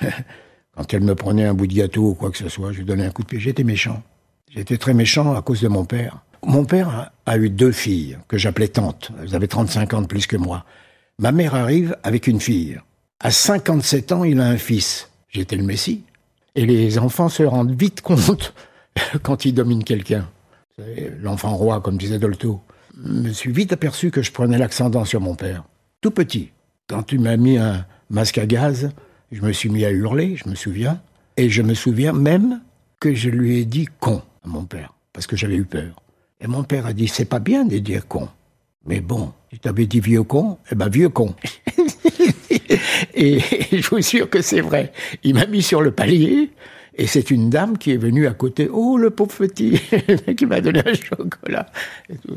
quand 0.76 0.94
elle 0.94 1.04
me 1.04 1.16
prenait 1.16 1.46
un 1.46 1.54
bout 1.54 1.68
de 1.68 1.74
gâteau 1.74 2.10
ou 2.10 2.14
quoi 2.14 2.32
que 2.32 2.38
ce 2.38 2.50
soit, 2.50 2.72
je 2.72 2.80
lui 2.80 2.86
donnais 2.86 3.06
un 3.06 3.12
coup 3.12 3.24
de 3.24 3.28
pied. 3.28 3.40
J'étais 3.40 3.64
méchant. 3.64 4.04
J'étais 4.50 4.78
très 4.78 4.94
méchant 4.94 5.36
à 5.36 5.42
cause 5.42 5.62
de 5.62 5.68
mon 5.68 5.86
père. 5.86 6.24
Mon 6.44 6.66
père 6.66 7.12
a 7.26 7.38
eu 7.38 7.50
deux 7.50 7.72
filles 7.72 8.18
que 8.28 8.38
j'appelais 8.38 8.70
tantes. 8.70 9.12
Elles 9.22 9.36
avaient 9.36 9.48
35 9.48 9.94
ans 9.94 10.02
de 10.02 10.08
plus 10.08 10.26
que 10.26 10.38
moi. 10.38 10.66
Ma 11.20 11.32
mère 11.32 11.56
arrive 11.56 11.98
avec 12.04 12.28
une 12.28 12.40
fille. 12.40 12.80
À 13.20 13.32
57 13.32 14.12
ans, 14.14 14.24
il 14.24 14.40
a 14.40 14.48
un 14.48 14.58
fils. 14.58 15.10
J'étais 15.30 15.58
le 15.58 15.64
Messie. 15.64 16.04
Et 16.60 16.66
les 16.66 17.00
enfants 17.00 17.30
se 17.30 17.42
rendent 17.44 17.72
vite 17.72 18.02
compte 18.02 18.54
quand 19.24 19.46
ils 19.46 19.54
dominent 19.54 19.86
quelqu'un. 19.86 20.28
L'enfant 21.22 21.56
roi, 21.56 21.80
comme 21.80 21.98
disait 21.98 22.20
Dolto. 22.20 22.60
Je 23.02 23.14
me 23.14 23.32
suis 23.32 23.54
vite 23.54 23.72
aperçu 23.72 24.12
que 24.12 24.22
je 24.22 24.34
prenais 24.34 24.58
l'accendant 24.58 25.06
sur 25.06 25.22
mon 25.22 25.36
père. 25.36 25.64
Tout 26.02 26.12
petit. 26.12 26.52
Quand 26.90 27.04
tu 27.04 27.18
m'as 27.18 27.38
mis 27.38 27.58
un 27.58 27.86
masque 28.10 28.40
à 28.40 28.46
gaz, 28.46 28.92
je 29.32 29.42
me 29.42 29.54
suis 29.54 29.70
mis 29.70 29.86
à 29.86 29.92
hurler, 29.92 30.36
je 30.36 30.50
me 30.50 30.56
souviens. 30.56 31.00
Et 31.38 31.50
je 31.50 31.62
me 31.62 31.74
souviens 31.74 32.12
même 32.12 32.60
que 33.00 33.16
je 33.16 33.30
lui 33.30 33.60
ai 33.60 33.64
dit 33.64 33.88
con 34.02 34.22
à 34.44 34.50
mon 34.50 34.66
père, 34.66 34.94
parce 35.14 35.28
que 35.28 35.38
j'avais 35.38 35.56
eu 35.56 35.64
peur. 35.64 36.04
Et 36.42 36.48
mon 36.48 36.64
père 36.64 36.86
a 36.86 36.92
dit, 36.92 37.08
c'est 37.08 37.24
pas 37.24 37.40
bien 37.40 37.64
de 37.64 37.78
dire 37.78 38.06
con. 38.06 38.28
Mais 38.86 39.00
bon, 39.00 39.32
si 39.54 39.60
t'avais 39.60 39.86
dit 39.86 40.02
vieux 40.02 40.24
con, 40.24 40.58
eh 40.70 40.76
ben 40.76 40.90
vieux 40.90 41.08
con. 41.08 41.34
Et 43.14 43.40
je 43.72 43.90
vous 43.90 44.02
jure 44.02 44.30
que 44.30 44.42
c'est 44.42 44.62
vrai. 44.62 44.92
Il 45.24 45.36
m'a 45.36 45.46
mis 45.46 45.62
sur 45.62 45.82
le 45.82 45.92
palier 45.92 46.52
Et 46.96 47.08
c'est 47.08 47.32
une 47.32 47.50
dame 47.50 47.78
qui 47.78 47.92
est 47.92 47.98
venue 47.98 48.28
à 48.28 48.34
côté. 48.34 48.70
Oh, 48.72 48.98
le 48.98 49.10
pauvre 49.10 49.36
petit, 49.36 49.80
qui 50.38 50.46
m'a 50.46 50.62
donné 50.62 50.82
un 50.86 50.94
chocolat. 50.94 51.68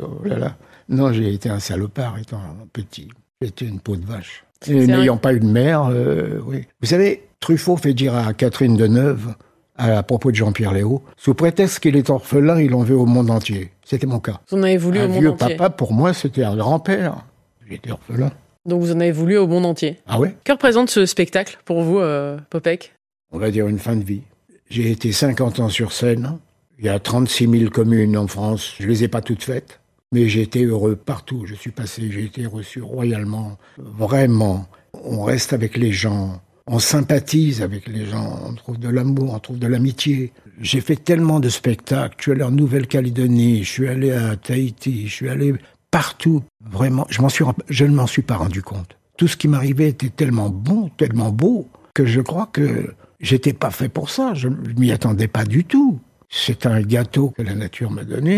oh 0.00 0.20
là 0.24 0.38
là. 0.38 0.56
Non, 0.88 1.12
j'ai 1.12 1.32
été 1.32 1.48
un 1.48 1.58
salopard 1.58 2.18
étant 2.18 2.40
petit. 2.72 3.08
J'étais 3.40 3.64
une 3.64 3.80
peau 3.80 3.96
de 3.96 4.04
vache. 4.04 4.44
N'ayant 4.68 5.16
pas 5.16 5.32
eu 5.34 5.40
de 5.40 5.46
mère, 5.46 5.88
euh, 5.90 6.40
oui. 6.46 6.64
Vous 6.80 6.88
savez, 6.88 7.24
Truffaut 7.40 7.76
fait 7.76 7.94
dire 7.94 8.14
à 8.14 8.32
Catherine 8.34 8.76
Deneuve, 8.76 9.34
à 9.76 10.02
propos 10.02 10.30
de 10.30 10.36
Jean-Pierre 10.36 10.72
Léo, 10.72 11.02
sous 11.16 11.34
prétexte 11.34 11.80
qu'il 11.80 11.96
est 11.96 12.10
orphelin, 12.10 12.60
il 12.60 12.74
en 12.74 12.82
veut 12.82 12.96
au 12.96 13.06
monde 13.06 13.30
entier. 13.30 13.72
C'était 13.84 14.06
mon 14.06 14.20
cas. 14.20 14.40
Vous 14.50 14.58
en 14.58 14.62
avez 14.62 14.76
voulu 14.76 15.00
un 15.00 15.06
au 15.06 15.08
monde 15.08 15.20
vieux 15.20 15.30
entier. 15.30 15.56
papa, 15.56 15.70
pour 15.70 15.92
moi, 15.92 16.14
c'était 16.14 16.44
un 16.44 16.56
grand-père. 16.56 17.24
J'étais 17.68 17.90
orphelin. 17.90 18.30
Donc 18.66 18.80
vous 18.80 18.92
en 18.92 19.00
avez 19.00 19.12
voulu 19.12 19.36
au 19.38 19.46
monde 19.46 19.66
entier. 19.66 19.98
Ah 20.06 20.20
ouais? 20.20 20.34
Que 20.44 20.52
représente 20.52 20.90
ce 20.90 21.04
spectacle 21.06 21.58
pour 21.64 21.82
vous, 21.82 21.98
euh, 21.98 22.38
Popek? 22.50 22.94
On 23.32 23.38
va 23.38 23.50
dire 23.50 23.66
une 23.66 23.78
fin 23.78 23.96
de 23.96 24.04
vie. 24.04 24.22
J'ai 24.70 24.90
été 24.90 25.10
50 25.12 25.60
ans 25.60 25.68
sur 25.68 25.92
scène. 25.92 26.38
Il 26.78 26.84
y 26.84 26.88
a 26.88 26.98
36 26.98 27.48
000 27.48 27.70
communes 27.70 28.16
en 28.16 28.26
France. 28.26 28.74
Je 28.78 28.86
les 28.86 29.04
ai 29.04 29.08
pas 29.08 29.20
toutes 29.20 29.42
faites. 29.42 29.80
Mais 30.12 30.28
j'ai 30.28 30.42
été 30.42 30.64
heureux 30.64 30.94
partout. 30.94 31.44
Je 31.46 31.54
suis 31.54 31.70
passé, 31.70 32.10
j'ai 32.10 32.24
été 32.24 32.46
reçu 32.46 32.82
royalement. 32.82 33.58
Vraiment. 33.78 34.66
On 34.92 35.22
reste 35.22 35.52
avec 35.52 35.76
les 35.76 35.90
gens. 35.90 36.40
On 36.66 36.78
sympathise 36.78 37.62
avec 37.62 37.88
les 37.88 38.06
gens. 38.06 38.38
On 38.46 38.54
trouve 38.54 38.78
de 38.78 38.88
l'amour, 38.88 39.34
on 39.34 39.38
trouve 39.40 39.58
de 39.58 39.66
l'amitié. 39.66 40.32
J'ai 40.60 40.80
fait 40.80 40.96
tellement 40.96 41.40
de 41.40 41.48
spectacles. 41.48 42.14
Je 42.18 42.22
suis 42.22 42.32
allé 42.32 42.42
en 42.44 42.50
Nouvelle-Calédonie, 42.50 43.64
je 43.64 43.70
suis 43.70 43.88
allé 43.88 44.12
à 44.12 44.36
Tahiti, 44.36 45.08
je 45.08 45.12
suis 45.12 45.28
allé 45.28 45.54
partout. 45.92 46.42
Vraiment, 46.68 47.06
je 47.08 47.22
m'en 47.22 47.28
suis, 47.28 47.44
je 47.68 47.84
ne 47.84 47.94
m'en 47.94 48.08
suis 48.08 48.22
pas 48.22 48.34
rendu 48.34 48.62
compte. 48.62 48.96
Tout 49.16 49.28
ce 49.28 49.36
qui 49.36 49.46
m'arrivait 49.46 49.90
était 49.90 50.08
tellement 50.08 50.48
bon, 50.48 50.88
tellement 50.96 51.30
beau, 51.30 51.68
que 51.94 52.04
je 52.04 52.20
crois 52.20 52.48
que 52.52 52.92
j'étais 53.20 53.52
pas 53.52 53.70
fait 53.70 53.88
pour 53.88 54.10
ça. 54.10 54.34
Je 54.34 54.48
m'y 54.48 54.90
attendais 54.90 55.28
pas 55.28 55.44
du 55.44 55.64
tout. 55.64 56.00
C'est 56.28 56.66
un 56.66 56.80
gâteau 56.80 57.30
que 57.30 57.42
la 57.42 57.54
nature 57.54 57.90
m'a 57.92 58.02
donné. 58.04 58.36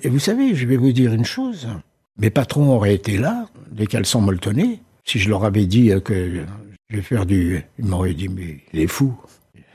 Et, 0.00 0.06
et 0.06 0.08
vous 0.08 0.20
savez, 0.20 0.54
je 0.54 0.66
vais 0.66 0.76
vous 0.76 0.92
dire 0.92 1.12
une 1.12 1.24
chose. 1.24 1.68
Mes 2.16 2.30
patrons 2.30 2.70
auraient 2.70 2.94
été 2.94 3.18
là, 3.18 3.48
des 3.70 3.86
caleçons 3.86 4.20
molletonnés. 4.20 4.80
Si 5.04 5.18
je 5.18 5.28
leur 5.28 5.44
avais 5.44 5.66
dit 5.66 5.90
que 6.04 6.46
je 6.88 6.96
vais 6.96 7.02
faire 7.02 7.26
du... 7.26 7.62
Ils 7.78 7.84
m'auraient 7.84 8.14
dit, 8.14 8.28
mais 8.28 8.60
il 8.72 8.80
est 8.80 8.86
fou. 8.86 9.12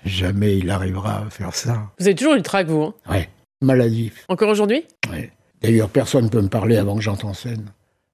Jamais 0.05 0.57
il 0.57 0.69
arrivera 0.71 1.25
à 1.25 1.29
faire 1.29 1.53
ça. 1.53 1.91
Vous 1.99 2.07
avez 2.07 2.15
toujours 2.15 2.33
eu 2.33 2.37
le 2.37 2.41
trac, 2.41 2.67
vous. 2.67 2.81
Hein 2.83 2.93
Ouais. 3.09 3.29
Maladif. 3.61 4.23
Encore 4.29 4.49
aujourd'hui? 4.49 4.85
Ouais. 5.11 5.29
D'ailleurs, 5.61 5.89
personne 5.89 6.25
ne 6.25 6.29
peut 6.29 6.41
me 6.41 6.47
parler 6.47 6.77
avant 6.77 6.95
que 6.95 7.01
j'entre 7.01 7.25
en 7.25 7.33
scène. 7.33 7.65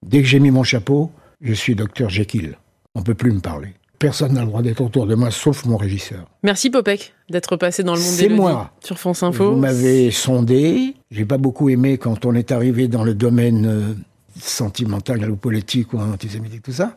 Dès 0.06 0.22
que 0.22 0.28
j'ai 0.28 0.40
mis 0.40 0.52
mon 0.52 0.64
chapeau, 0.64 1.12
je 1.42 1.54
suis 1.54 1.76
docteur 1.76 2.10
Jekyll. 2.10 2.58
On 2.96 3.02
peut 3.02 3.14
plus 3.14 3.32
me 3.32 3.40
parler. 3.40 3.74
Personne 4.00 4.34
n'a 4.34 4.42
le 4.42 4.48
droit 4.48 4.62
d'être 4.62 4.82
autour 4.82 5.08
de 5.08 5.16
moi, 5.16 5.32
sauf 5.32 5.66
mon 5.66 5.78
régisseur. 5.78 6.26
Merci, 6.44 6.70
Popek, 6.70 7.14
d'être 7.30 7.56
passé 7.56 7.84
dans 7.84 7.96
le 7.96 8.02
monde 8.02 8.16
d'Élodie 8.18 8.36
moi. 8.42 8.72
sur 8.84 9.00
France 9.00 9.24
Info. 9.24 9.52
Vous 9.54 9.60
m'avez 9.60 10.12
sondé. 10.12 10.96
J'ai 11.12 11.26
pas 11.26 11.38
beaucoup 11.38 11.70
aimé 11.70 11.98
quand 11.98 12.26
on 12.26 12.36
est 12.36 12.52
arrivé 12.52 12.88
dans 12.88 13.04
le 13.04 13.14
domaine 13.14 13.66
euh, 13.66 13.94
sentimental 14.40 15.30
ou 15.30 15.36
politique 15.36 15.94
ou 15.94 16.00
antisémitique, 16.00 16.64
tout 16.64 16.74
ça. 16.74 16.96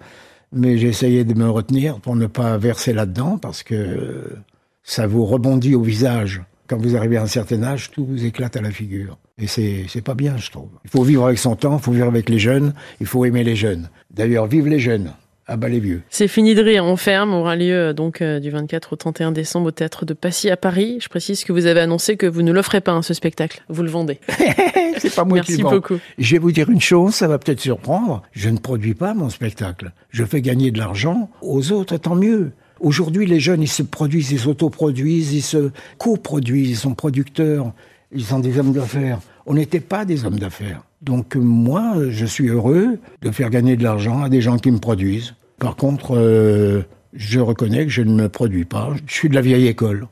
Mais 0.53 0.79
j'ai 0.79 0.89
essayé 0.89 1.25
de 1.25 1.35
me 1.35 1.49
retenir 1.49 2.01
pour 2.01 2.17
ne 2.17 2.27
pas 2.27 2.57
verser 2.59 2.93
là-dedans 2.93 3.39
parce 3.39 3.63
que 3.63 3.75
euh, 3.75 4.37
ça 4.83 5.07
vous 5.07 5.25
rebondit 5.25 5.75
au 5.75 5.83
visage. 5.83 6.43
Quand 6.69 6.77
vous 6.77 6.97
arrivez 6.97 7.17
à 7.17 7.23
un 7.23 7.27
certain 7.27 7.63
âge, 7.63 7.91
tout 7.91 8.05
vous 8.05 8.27
éclate 8.27 8.57
à 8.57 8.61
la 8.61 8.71
figure. 8.71 9.17
Et 9.39 9.47
c'est, 9.47 9.87
c'est 9.89 10.03
pas 10.03 10.15
bien, 10.15 10.37
je 10.37 10.51
trouve. 10.51 10.69
Il 10.85 10.91
faut 10.91 11.03
vivre 11.03 11.25
avec 11.25 11.39
son 11.39 11.57
temps, 11.57 11.79
il 11.79 11.83
faut 11.83 11.93
vivre 11.93 12.09
avec 12.09 12.29
les 12.29 12.39
jeunes, 12.39 12.75
il 13.01 13.07
faut 13.07 13.25
aimer 13.25 13.43
les 13.43 13.57
jeunes. 13.57 13.89
D'ailleurs, 14.11 14.47
vive 14.47 14.69
les 14.69 14.79
jeunes, 14.79 15.13
à 15.47 15.57
bas 15.57 15.69
les 15.69 15.81
vieux. 15.81 16.03
C'est 16.11 16.29
fini 16.29 16.55
de 16.55 16.63
rire, 16.63 16.85
on 16.85 16.97
ferme, 16.97 17.33
aura 17.33 17.57
lieu 17.57 17.75
euh, 17.75 17.93
donc 17.95 18.21
euh, 18.21 18.39
du 18.39 18.51
24 18.51 18.93
au 18.93 18.97
31 18.97 19.33
décembre 19.33 19.69
au 19.69 19.71
théâtre 19.71 20.05
de 20.05 20.13
Passy 20.13 20.51
à 20.51 20.59
Paris. 20.59 20.99
Je 21.01 21.09
précise 21.09 21.43
que 21.45 21.53
vous 21.53 21.65
avez 21.65 21.81
annoncé 21.81 22.19
que 22.19 22.27
vous 22.27 22.43
ne 22.43 22.53
l'offrez 22.53 22.83
pas, 22.83 22.93
hein, 22.93 23.03
ce 23.03 23.15
spectacle. 23.15 23.65
Vous 23.71 23.83
le 23.83 23.91
vendez. 23.91 24.21
c'est 24.99 25.15
pas 25.15 25.25
moi 25.25 25.41
qui 25.41 25.53
Merci 25.53 25.63
beaucoup. 25.63 25.99
Je 26.19 26.33
vais 26.33 26.39
vous 26.39 26.53
dire 26.53 26.69
une 26.69 26.83
chose, 26.83 27.15
ça 27.15 27.29
va 27.29 27.39
peut-être 27.39 27.61
surprendre. 27.61 28.23
Je 28.33 28.51
ne 28.51 28.59
produis 28.59 28.95
pas 28.95 29.15
mon 29.15 29.31
spectacle. 29.31 29.93
Je 30.11 30.25
fais 30.25 30.43
gagner 30.43 30.71
de 30.71 30.79
l'argent 30.79 31.31
aux 31.41 31.73
autres, 31.73 31.97
tant 31.97 32.15
mieux. 32.15 32.53
Aujourd'hui, 32.81 33.27
les 33.27 33.41
jeunes, 33.41 33.63
ils 33.63 33.69
se 33.69 33.83
produisent, 33.83 34.31
ils 34.31 34.41
s'autoproduisent, 34.41 35.33
ils 35.35 35.43
se 35.43 35.71
coproduisent, 35.99 36.71
ils 36.71 36.77
sont 36.77 36.95
producteurs, 36.95 37.73
ils 38.13 38.25
sont 38.25 38.41
des 38.41 38.59
hommes 38.59 38.73
d'affaires. 38.73 39.21
On 39.47 39.55
n'était 39.55 39.81
pas 39.81 40.05
des 40.05 40.25
hommes 40.25 40.39
d'affaires. 40.39 40.83
Donc 41.03 41.37
moi, 41.37 41.95
je 42.09 42.27
suis 42.27 42.49
heureux 42.49 42.99
de 43.23 43.31
faire 43.31 43.51
gagner 43.51 43.77
de 43.77 43.83
l'argent 43.83 44.23
à 44.23 44.29
des 44.29 44.41
gens 44.41 44.59
qui 44.59 44.71
me 44.71 44.79
produisent. 44.79 45.35
Par 45.59 45.77
contre, 45.77 46.17
euh, 46.17 46.83
je 47.15 47.41
reconnais 47.41 47.85
que 47.85 47.91
je 47.91 48.03
ne 48.03 48.13
me 48.13 48.29
produis 48.29 48.65
pas. 48.65 48.91
Je 49.07 49.15
suis 49.15 49.29
de 49.29 49.35
la 49.35 49.41
vieille 49.41 49.67
école 49.67 50.07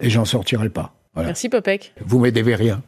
et 0.00 0.10
j'en 0.10 0.24
sortirai 0.24 0.68
pas. 0.68 0.94
Voilà. 1.14 1.28
Merci, 1.28 1.48
Popek. 1.48 1.92
Vous 2.04 2.18
m'aidez 2.18 2.42
rien. 2.54 2.82